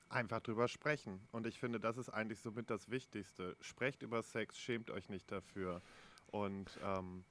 Einfach 0.09 0.41
drüber 0.41 0.67
sprechen. 0.67 1.21
Und 1.31 1.47
ich 1.47 1.59
finde, 1.59 1.79
das 1.79 1.97
ist 1.97 2.09
eigentlich 2.09 2.41
somit 2.41 2.69
das 2.71 2.91
Wichtigste. 2.91 3.57
Sprecht 3.61 4.03
über 4.03 4.23
Sex, 4.23 4.59
schämt 4.59 4.91
euch 4.91 5.09
nicht 5.09 5.31
dafür. 5.31 5.83
Und 6.27 6.79
ähm, 6.85 7.25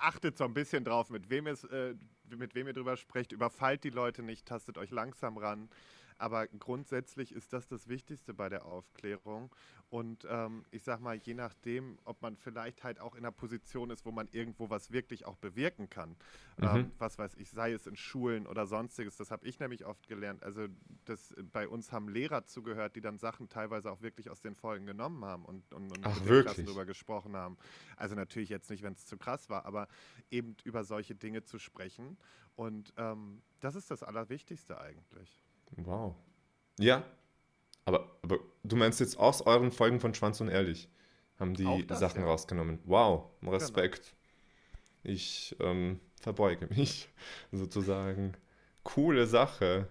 achtet 0.00 0.36
so 0.36 0.44
ein 0.44 0.54
bisschen 0.54 0.84
drauf, 0.84 1.08
mit 1.10 1.30
wem, 1.30 1.46
es, 1.46 1.64
äh, 1.64 1.94
mit 2.28 2.54
wem 2.54 2.66
ihr 2.66 2.74
drüber 2.74 2.96
sprecht. 2.96 3.32
Überfallt 3.32 3.84
die 3.84 3.90
Leute 3.90 4.22
nicht, 4.22 4.46
tastet 4.46 4.76
euch 4.76 4.90
langsam 4.90 5.38
ran. 5.38 5.70
Aber 6.18 6.46
grundsätzlich 6.46 7.32
ist 7.32 7.52
das 7.52 7.66
das 7.66 7.88
Wichtigste 7.88 8.34
bei 8.34 8.48
der 8.48 8.66
Aufklärung. 8.66 9.54
Und 9.90 10.26
ähm, 10.28 10.64
ich 10.70 10.82
sag 10.82 11.00
mal, 11.00 11.16
je 11.16 11.34
nachdem, 11.34 11.98
ob 12.04 12.22
man 12.22 12.36
vielleicht 12.36 12.82
halt 12.82 13.00
auch 13.00 13.14
in 13.14 13.24
einer 13.24 13.32
Position 13.32 13.90
ist, 13.90 14.04
wo 14.04 14.12
man 14.12 14.28
irgendwo 14.32 14.70
was 14.70 14.90
wirklich 14.90 15.24
auch 15.24 15.36
bewirken 15.36 15.88
kann. 15.88 16.16
Mhm. 16.56 16.64
Ähm, 16.64 16.92
was 16.98 17.18
weiß 17.18 17.34
ich, 17.36 17.50
sei 17.50 17.72
es 17.72 17.86
in 17.86 17.96
Schulen 17.96 18.46
oder 18.46 18.66
sonstiges. 18.66 19.16
Das 19.16 19.30
habe 19.30 19.46
ich 19.46 19.58
nämlich 19.60 19.84
oft 19.84 20.08
gelernt. 20.08 20.42
Also 20.42 20.66
das, 21.04 21.34
bei 21.52 21.68
uns 21.68 21.92
haben 21.92 22.08
Lehrer 22.08 22.44
zugehört, 22.44 22.96
die 22.96 23.00
dann 23.00 23.18
Sachen 23.18 23.48
teilweise 23.48 23.90
auch 23.90 24.02
wirklich 24.02 24.30
aus 24.30 24.40
den 24.40 24.54
Folgen 24.54 24.86
genommen 24.86 25.24
haben 25.24 25.44
und, 25.44 25.72
und, 25.72 25.90
und 25.90 26.06
Ach, 26.06 26.20
mit 26.20 26.28
den 26.28 26.42
Klassen 26.42 26.66
darüber 26.66 26.86
gesprochen 26.86 27.36
haben. 27.36 27.56
Also 27.96 28.14
natürlich 28.14 28.48
jetzt 28.48 28.70
nicht, 28.70 28.82
wenn 28.82 28.94
es 28.94 29.06
zu 29.06 29.16
krass 29.16 29.50
war, 29.50 29.64
aber 29.64 29.88
eben 30.30 30.56
über 30.64 30.84
solche 30.84 31.14
Dinge 31.14 31.44
zu 31.44 31.58
sprechen. 31.58 32.16
Und 32.56 32.92
ähm, 32.96 33.42
das 33.60 33.74
ist 33.74 33.90
das 33.90 34.02
Allerwichtigste 34.02 34.80
eigentlich. 34.80 35.44
Wow. 35.76 36.14
Ja, 36.78 37.04
aber, 37.84 38.16
aber 38.22 38.38
du 38.62 38.76
meinst 38.76 39.00
jetzt 39.00 39.18
aus 39.18 39.42
euren 39.42 39.72
Folgen 39.72 40.00
von 40.00 40.14
Schwanz 40.14 40.40
und 40.40 40.48
Ehrlich 40.48 40.88
haben 41.38 41.54
die 41.54 41.86
das, 41.86 42.00
Sachen 42.00 42.22
ja. 42.22 42.26
rausgenommen. 42.26 42.78
Wow, 42.84 43.30
Respekt. 43.42 44.14
Genau. 45.02 45.14
Ich 45.16 45.56
ähm, 45.60 46.00
verbeuge 46.20 46.66
mich 46.74 47.08
sozusagen. 47.52 48.32
Coole 48.82 49.26
Sache. 49.26 49.88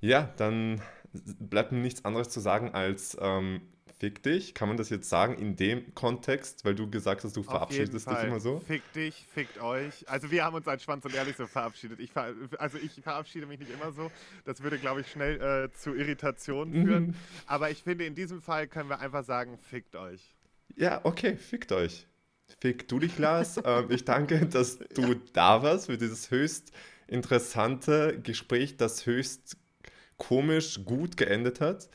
Ja, 0.00 0.32
dann 0.36 0.80
bleibt 1.12 1.72
mir 1.72 1.78
nichts 1.78 2.04
anderes 2.04 2.28
zu 2.28 2.40
sagen 2.40 2.72
als 2.74 3.16
ähm, 3.20 3.60
fick 3.98 4.22
dich? 4.22 4.54
Kann 4.54 4.68
man 4.68 4.76
das 4.76 4.90
jetzt 4.90 5.08
sagen 5.08 5.34
in 5.38 5.56
dem 5.56 5.94
Kontext, 5.94 6.64
weil 6.64 6.74
du 6.74 6.90
gesagt 6.90 7.24
hast, 7.24 7.36
du 7.36 7.40
Auf 7.40 7.46
verabschiedest 7.46 8.10
dich 8.10 8.22
immer 8.22 8.40
so? 8.40 8.60
Fick 8.60 8.82
dich, 8.92 9.26
fickt 9.32 9.60
euch. 9.60 10.08
Also 10.08 10.30
wir 10.30 10.44
haben 10.44 10.54
uns 10.54 10.68
als 10.68 10.82
Schwanz 10.82 11.04
und 11.04 11.14
Ehrlich 11.14 11.36
so 11.36 11.46
verabschiedet. 11.46 12.00
Ich 12.00 12.12
ver 12.12 12.34
also 12.58 12.78
ich 12.78 12.92
verabschiede 13.02 13.46
mich 13.46 13.58
nicht 13.58 13.70
immer 13.70 13.92
so. 13.92 14.10
Das 14.44 14.62
würde, 14.62 14.78
glaube 14.78 15.00
ich, 15.00 15.10
schnell 15.10 15.40
äh, 15.40 15.72
zu 15.72 15.94
Irritationen 15.94 16.74
mhm. 16.74 16.86
führen. 16.86 17.16
Aber 17.46 17.70
ich 17.70 17.82
finde, 17.82 18.04
in 18.04 18.14
diesem 18.14 18.42
Fall 18.42 18.66
können 18.66 18.88
wir 18.88 19.00
einfach 19.00 19.24
sagen, 19.24 19.58
fickt 19.58 19.96
euch. 19.96 20.34
Ja, 20.76 21.00
okay, 21.04 21.36
fickt 21.36 21.72
euch. 21.72 22.06
Fick 22.60 22.88
du 22.88 22.98
dich, 22.98 23.18
Lars. 23.18 23.60
ähm, 23.64 23.90
ich 23.90 24.04
danke, 24.04 24.46
dass 24.46 24.78
du 24.78 25.02
ja. 25.02 25.14
da 25.32 25.62
warst 25.62 25.86
für 25.86 25.96
dieses 25.96 26.30
höchst 26.30 26.72
interessante 27.08 28.20
Gespräch, 28.22 28.76
das 28.76 29.06
höchst 29.06 29.56
komisch 30.16 30.84
gut 30.84 31.16
geendet 31.16 31.60
hat. 31.60 31.88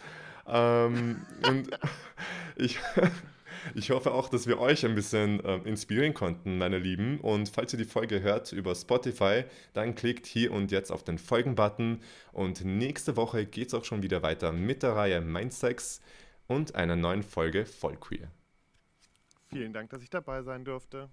Ähm, 0.47 1.25
und 1.47 1.69
ich, 2.55 2.79
ich 3.75 3.91
hoffe 3.91 4.11
auch, 4.11 4.29
dass 4.29 4.47
wir 4.47 4.59
euch 4.59 4.85
ein 4.85 4.95
bisschen 4.95 5.43
äh, 5.43 5.57
inspirieren 5.57 6.13
konnten, 6.13 6.57
meine 6.57 6.79
Lieben. 6.79 7.19
Und 7.19 7.49
falls 7.49 7.73
ihr 7.73 7.79
die 7.79 7.85
Folge 7.85 8.21
hört 8.21 8.51
über 8.51 8.75
Spotify, 8.75 9.43
dann 9.73 9.95
klickt 9.95 10.25
hier 10.25 10.51
und 10.51 10.71
jetzt 10.71 10.91
auf 10.91 11.03
den 11.03 11.17
Folgen-Button. 11.17 12.01
Und 12.31 12.65
nächste 12.65 13.15
Woche 13.15 13.45
geht 13.45 13.69
es 13.69 13.73
auch 13.73 13.85
schon 13.85 14.03
wieder 14.03 14.23
weiter 14.23 14.51
mit 14.51 14.83
der 14.83 14.95
Reihe 14.95 15.21
Mindsex 15.21 16.01
und 16.47 16.75
einer 16.75 16.95
neuen 16.95 17.23
Folge 17.23 17.65
Vollqueer. 17.65 18.29
Vielen 19.49 19.73
Dank, 19.73 19.89
dass 19.89 20.01
ich 20.01 20.09
dabei 20.09 20.43
sein 20.43 20.63
durfte. 20.63 21.09